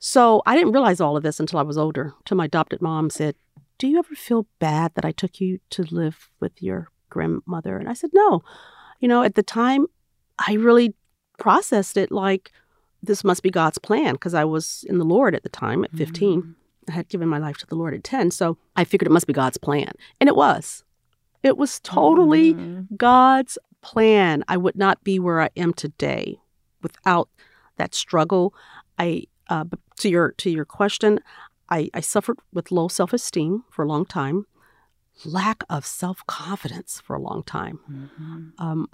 So 0.00 0.42
I 0.44 0.56
didn't 0.56 0.72
realize 0.72 1.00
all 1.00 1.16
of 1.16 1.22
this 1.22 1.38
until 1.38 1.60
I 1.60 1.62
was 1.62 1.78
older. 1.78 2.14
Till 2.24 2.36
my 2.36 2.46
adopted 2.46 2.82
mom 2.82 3.10
said, 3.10 3.36
do 3.78 3.86
you 3.86 3.98
ever 3.98 4.14
feel 4.14 4.46
bad 4.58 4.92
that 4.94 5.04
I 5.04 5.12
took 5.12 5.40
you 5.40 5.60
to 5.70 5.82
live 5.84 6.30
with 6.40 6.62
your 6.62 6.88
grandmother? 7.08 7.78
And 7.78 7.88
I 7.88 7.94
said, 7.94 8.10
No. 8.12 8.42
You 9.00 9.08
know, 9.08 9.22
at 9.22 9.36
the 9.36 9.42
time, 9.42 9.86
I 10.38 10.54
really 10.54 10.94
processed 11.38 11.96
it 11.96 12.10
like 12.10 12.52
this 13.02 13.22
must 13.22 13.42
be 13.42 13.50
God's 13.50 13.78
plan 13.78 14.14
because 14.14 14.34
I 14.34 14.44
was 14.44 14.84
in 14.88 14.98
the 14.98 15.04
Lord 15.04 15.34
at 15.34 15.44
the 15.44 15.48
time 15.48 15.84
at 15.84 15.92
15. 15.92 16.40
Mm-hmm. 16.40 16.50
I 16.88 16.92
had 16.92 17.08
given 17.08 17.28
my 17.28 17.38
life 17.38 17.58
to 17.58 17.66
the 17.66 17.76
Lord 17.76 17.94
at 17.94 18.02
10. 18.02 18.32
So 18.32 18.58
I 18.74 18.82
figured 18.84 19.06
it 19.06 19.12
must 19.12 19.28
be 19.28 19.32
God's 19.32 19.58
plan. 19.58 19.92
And 20.20 20.28
it 20.28 20.34
was. 20.34 20.82
It 21.44 21.56
was 21.56 21.78
totally 21.80 22.54
mm-hmm. 22.54 22.94
God's 22.96 23.56
plan. 23.82 24.42
I 24.48 24.56
would 24.56 24.76
not 24.76 25.04
be 25.04 25.20
where 25.20 25.40
I 25.40 25.50
am 25.56 25.72
today 25.72 26.40
without 26.82 27.28
that 27.76 27.94
struggle. 27.94 28.54
I 28.98 29.24
uh, 29.48 29.64
to 29.98 30.08
your 30.08 30.32
to 30.32 30.50
your 30.50 30.64
question, 30.64 31.20
I, 31.70 31.90
I 31.94 32.00
suffered 32.00 32.38
with 32.52 32.70
low 32.70 32.88
self 32.88 33.12
esteem 33.12 33.64
for 33.70 33.84
a 33.84 33.88
long 33.88 34.04
time, 34.06 34.46
lack 35.24 35.64
of 35.68 35.86
self 35.86 36.24
confidence 36.26 37.00
for 37.04 37.16
a 37.16 37.20
long 37.20 37.42
time. 37.42 37.80
Mm-hmm. 37.90 38.48
Um, 38.58 38.88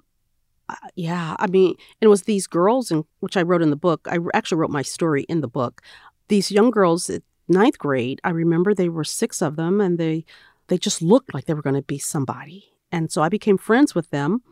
uh, 0.69 0.77
yeah, 0.95 1.37
I 1.39 1.47
mean, 1.47 1.75
it 2.01 2.09
was 2.09 2.23
these 2.23 2.47
girls, 2.47 2.91
in, 2.91 3.05
which 3.21 3.37
I 3.37 3.43
wrote 3.43 3.63
in 3.63 3.71
the 3.71 3.77
book. 3.77 4.07
I 4.11 4.19
actually 4.33 4.59
wrote 4.59 4.71
my 4.71 4.83
story 4.83 5.25
in 5.25 5.41
the 5.41 5.49
book. 5.49 5.83
These 6.29 6.51
young 6.51 6.71
girls 6.71 7.11
at 7.11 7.23
ninth 7.49 7.79
grade, 7.79 8.21
I 8.25 8.31
remember 8.31 8.73
they 8.73 8.89
were 8.89 9.05
six 9.05 9.43
of 9.43 9.57
them, 9.57 9.81
and 9.81 9.99
they 9.99 10.25
they 10.69 10.79
just 10.79 11.03
looked 11.03 11.35
like 11.35 11.45
they 11.45 11.55
were 11.55 11.63
going 11.63 11.77
to 11.77 11.83
be 11.83 11.99
somebody. 11.99 12.73
And 12.91 13.13
so 13.13 13.23
I 13.23 13.29
became 13.29 13.59
friends 13.59 13.95
with 13.95 14.11
them. 14.11 14.43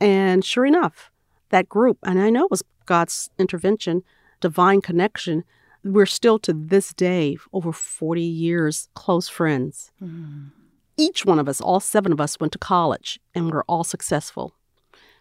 And 0.00 0.44
sure 0.44 0.66
enough, 0.66 1.10
that 1.50 1.68
group, 1.68 1.98
and 2.02 2.20
I 2.20 2.30
know 2.30 2.44
it 2.44 2.50
was 2.50 2.62
God's 2.84 3.30
intervention, 3.38 4.02
divine 4.40 4.80
connection, 4.80 5.44
we're 5.92 6.06
still 6.06 6.38
to 6.40 6.52
this 6.52 6.92
day, 6.92 7.36
over 7.52 7.72
40 7.72 8.20
years, 8.20 8.88
close 8.94 9.28
friends. 9.28 9.92
Mm. 10.02 10.50
Each 10.96 11.24
one 11.24 11.38
of 11.38 11.48
us, 11.48 11.60
all 11.60 11.80
seven 11.80 12.12
of 12.12 12.20
us, 12.20 12.38
went 12.40 12.52
to 12.52 12.58
college 12.58 13.20
and 13.34 13.50
we're 13.50 13.64
all 13.64 13.84
successful. 13.84 14.54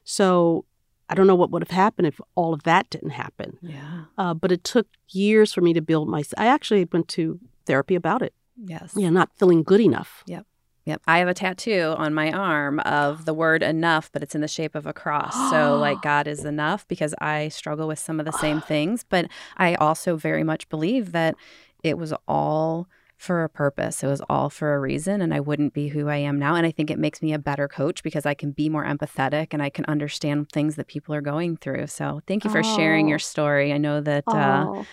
So 0.03 0.65
I 1.09 1.15
don't 1.15 1.27
know 1.27 1.35
what 1.35 1.51
would 1.51 1.61
have 1.61 1.75
happened 1.75 2.07
if 2.07 2.19
all 2.35 2.53
of 2.53 2.63
that 2.63 2.89
didn't 2.89 3.11
happen. 3.11 3.57
Yeah. 3.61 4.05
Uh, 4.17 4.33
but 4.33 4.51
it 4.51 4.63
took 4.63 4.87
years 5.09 5.53
for 5.53 5.61
me 5.61 5.73
to 5.73 5.81
build 5.81 6.07
my. 6.07 6.23
I 6.37 6.47
actually 6.47 6.87
went 6.91 7.07
to 7.09 7.39
therapy 7.65 7.95
about 7.95 8.21
it. 8.21 8.33
Yes. 8.57 8.93
Yeah, 8.95 9.09
not 9.09 9.29
feeling 9.37 9.63
good 9.63 9.81
enough. 9.81 10.23
Yep. 10.27 10.45
Yep. 10.85 11.01
I 11.07 11.17
have 11.17 11.27
a 11.27 11.33
tattoo 11.33 11.95
on 11.97 12.13
my 12.13 12.31
arm 12.31 12.79
of 12.81 13.25
the 13.25 13.33
word 13.33 13.63
enough, 13.63 14.11
but 14.11 14.21
it's 14.21 14.35
in 14.35 14.41
the 14.41 14.47
shape 14.47 14.75
of 14.75 14.85
a 14.85 14.93
cross. 14.93 15.33
so, 15.49 15.77
like, 15.77 16.01
God 16.03 16.27
is 16.27 16.45
enough 16.45 16.87
because 16.87 17.15
I 17.19 17.47
struggle 17.47 17.87
with 17.87 17.97
some 17.97 18.19
of 18.19 18.25
the 18.25 18.31
same 18.31 18.61
things. 18.61 19.03
But 19.07 19.27
I 19.57 19.75
also 19.75 20.15
very 20.15 20.43
much 20.43 20.69
believe 20.69 21.11
that 21.11 21.35
it 21.83 21.97
was 21.97 22.13
all 22.27 22.87
for 23.17 23.43
a 23.43 23.49
purpose. 23.49 24.03
It 24.03 24.07
was 24.07 24.21
all 24.29 24.51
for 24.51 24.75
a 24.75 24.79
reason, 24.79 25.21
and 25.21 25.33
I 25.33 25.39
wouldn't 25.39 25.73
be 25.73 25.87
who 25.87 26.07
I 26.07 26.17
am 26.17 26.37
now. 26.37 26.53
And 26.53 26.67
I 26.67 26.71
think 26.71 26.91
it 26.91 26.99
makes 26.99 27.19
me 27.19 27.33
a 27.33 27.39
better 27.39 27.67
coach 27.67 28.03
because 28.03 28.27
I 28.27 28.35
can 28.35 28.51
be 28.51 28.69
more 28.69 28.85
empathetic 28.85 29.47
and 29.51 29.63
I 29.63 29.71
can 29.71 29.85
understand 29.85 30.49
things 30.49 30.75
that 30.75 30.87
people 30.87 31.15
are 31.15 31.21
going 31.21 31.57
through. 31.57 31.87
So, 31.87 32.21
thank 32.27 32.43
you 32.43 32.51
for 32.51 32.59
oh. 32.59 32.75
sharing 32.75 33.07
your 33.07 33.19
story. 33.19 33.73
I 33.73 33.79
know 33.79 34.01
that. 34.01 34.23
Uh, 34.27 34.65
oh. 34.67 34.79
Uh, 34.81 34.83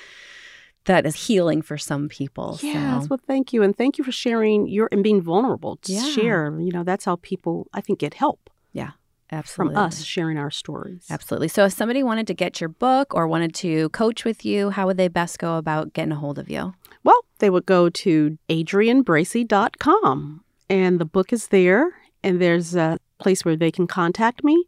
that 0.86 1.06
is 1.06 1.26
healing 1.26 1.62
for 1.62 1.78
some 1.78 2.08
people. 2.08 2.58
Yes, 2.62 3.04
so. 3.04 3.08
well, 3.10 3.20
thank 3.26 3.52
you, 3.52 3.62
and 3.62 3.76
thank 3.76 3.98
you 3.98 4.04
for 4.04 4.12
sharing 4.12 4.66
your 4.66 4.88
and 4.92 5.02
being 5.02 5.22
vulnerable 5.22 5.76
to 5.82 5.92
yeah. 5.92 6.04
share. 6.04 6.60
You 6.60 6.72
know, 6.72 6.84
that's 6.84 7.04
how 7.04 7.16
people 7.16 7.68
I 7.72 7.80
think 7.80 7.98
get 7.98 8.14
help. 8.14 8.50
Yeah. 8.72 8.92
Absolutely. 9.34 9.74
From 9.74 9.84
us 9.84 10.02
sharing 10.02 10.36
our 10.36 10.50
stories. 10.50 11.06
Absolutely. 11.08 11.48
So, 11.48 11.64
if 11.64 11.72
somebody 11.72 12.02
wanted 12.02 12.26
to 12.26 12.34
get 12.34 12.60
your 12.60 12.68
book 12.68 13.14
or 13.14 13.26
wanted 13.26 13.54
to 13.56 13.88
coach 13.88 14.26
with 14.26 14.44
you, 14.44 14.68
how 14.68 14.86
would 14.86 14.98
they 14.98 15.08
best 15.08 15.38
go 15.38 15.56
about 15.56 15.94
getting 15.94 16.12
a 16.12 16.16
hold 16.16 16.38
of 16.38 16.50
you? 16.50 16.74
Well, 17.02 17.24
they 17.38 17.48
would 17.48 17.64
go 17.64 17.88
to 17.88 18.36
adrianbracy.com 18.50 20.44
and 20.68 20.98
the 20.98 21.04
book 21.06 21.32
is 21.32 21.48
there, 21.48 21.92
and 22.22 22.40
there's 22.40 22.74
a 22.74 22.98
place 23.18 23.44
where 23.44 23.56
they 23.56 23.70
can 23.70 23.86
contact 23.86 24.44
me 24.44 24.64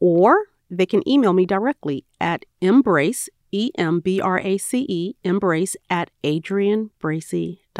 or 0.00 0.44
they 0.70 0.86
can 0.86 1.06
email 1.08 1.32
me 1.32 1.44
directly 1.44 2.04
at 2.20 2.44
embrace, 2.60 3.28
E 3.52 3.70
M 3.76 4.00
B 4.00 4.20
R 4.20 4.38
A 4.40 4.58
C 4.58 4.86
E, 4.88 5.14
embrace 5.24 5.76
at 5.88 6.10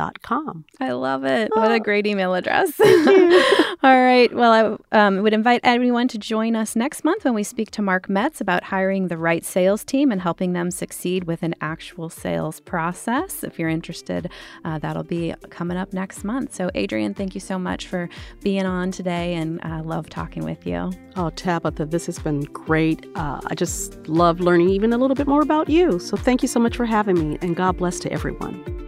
adrianbracy.com. 0.00 0.64
I 0.80 0.92
love 0.92 1.24
it. 1.24 1.50
Oh. 1.54 1.60
What 1.60 1.70
a 1.70 1.74
oh. 1.74 1.78
great 1.78 2.06
email 2.06 2.34
address. 2.34 2.72
Thank 2.72 3.06
you. 3.06 3.44
All 3.82 4.02
right. 4.02 4.32
Well, 4.34 4.78
I 4.92 5.06
um, 5.06 5.22
would 5.22 5.32
invite 5.32 5.60
everyone 5.64 6.08
to 6.08 6.18
join 6.18 6.56
us 6.56 6.76
next 6.76 7.04
month 7.04 7.24
when 7.24 7.34
we 7.34 7.42
speak 7.42 7.70
to 7.72 7.82
Mark 7.82 8.08
Metz 8.08 8.40
about 8.40 8.64
hiring 8.64 9.08
the 9.08 9.16
right 9.16 9.44
sales 9.44 9.84
team 9.84 10.12
and 10.12 10.20
helping 10.20 10.52
them 10.52 10.70
succeed 10.70 11.24
with 11.24 11.42
an 11.42 11.54
actual 11.60 12.10
sales 12.10 12.60
process. 12.60 13.42
If 13.42 13.58
you're 13.58 13.68
interested, 13.68 14.30
uh, 14.64 14.78
that'll 14.78 15.04
be 15.04 15.34
coming 15.50 15.76
up 15.76 15.92
next 15.92 16.24
month. 16.24 16.54
So, 16.54 16.70
Adrian, 16.74 17.14
thank 17.14 17.34
you 17.34 17.40
so 17.40 17.58
much 17.58 17.86
for 17.86 18.08
being 18.42 18.66
on 18.66 18.90
today 18.90 19.34
and 19.34 19.64
uh, 19.64 19.82
love 19.82 20.08
talking 20.08 20.44
with 20.44 20.66
you. 20.66 20.92
Oh, 21.16 21.30
Tabitha, 21.30 21.86
this 21.86 22.06
has 22.06 22.18
been 22.18 22.40
great. 22.42 23.06
Uh, 23.14 23.40
I 23.46 23.54
just 23.54 23.96
love 24.08 24.40
learning 24.40 24.68
even 24.70 24.92
a 24.92 24.98
little 24.98 25.16
bit 25.16 25.26
more 25.26 25.42
about 25.42 25.68
you. 25.68 25.98
So, 25.98 26.16
thank 26.16 26.42
you 26.42 26.48
so 26.48 26.60
much 26.60 26.76
for 26.76 26.84
having 26.84 27.30
me, 27.30 27.38
and 27.40 27.56
God 27.56 27.78
bless 27.78 27.98
to 28.00 28.12
everyone. 28.12 28.79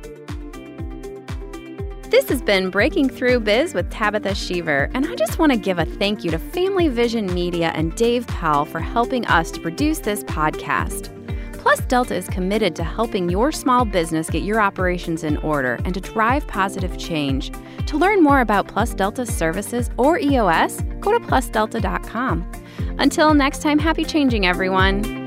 This 2.22 2.38
has 2.38 2.42
been 2.42 2.70
Breaking 2.70 3.08
Through 3.08 3.40
Biz 3.40 3.74
with 3.74 3.90
Tabitha 3.90 4.28
Sheaver, 4.28 4.88
and 4.94 5.04
I 5.04 5.16
just 5.16 5.40
want 5.40 5.50
to 5.50 5.58
give 5.58 5.80
a 5.80 5.84
thank 5.84 6.22
you 6.22 6.30
to 6.30 6.38
Family 6.38 6.86
Vision 6.86 7.26
Media 7.34 7.72
and 7.74 7.92
Dave 7.96 8.28
Powell 8.28 8.64
for 8.64 8.78
helping 8.78 9.26
us 9.26 9.50
to 9.50 9.60
produce 9.60 9.98
this 9.98 10.22
podcast. 10.22 11.10
Plus 11.54 11.80
Delta 11.80 12.14
is 12.14 12.28
committed 12.28 12.76
to 12.76 12.84
helping 12.84 13.28
your 13.28 13.50
small 13.50 13.84
business 13.84 14.30
get 14.30 14.44
your 14.44 14.60
operations 14.60 15.24
in 15.24 15.36
order 15.38 15.80
and 15.84 15.94
to 15.94 16.00
drive 16.00 16.46
positive 16.46 16.96
change. 16.96 17.50
To 17.86 17.98
learn 17.98 18.22
more 18.22 18.40
about 18.40 18.68
Plus 18.68 18.94
Delta 18.94 19.26
services 19.26 19.90
or 19.96 20.16
EOS, 20.16 20.80
go 21.00 21.10
to 21.10 21.26
plusdelta.com. 21.26 22.52
Until 23.00 23.34
next 23.34 23.62
time, 23.62 23.80
happy 23.80 24.04
changing, 24.04 24.46
everyone. 24.46 25.21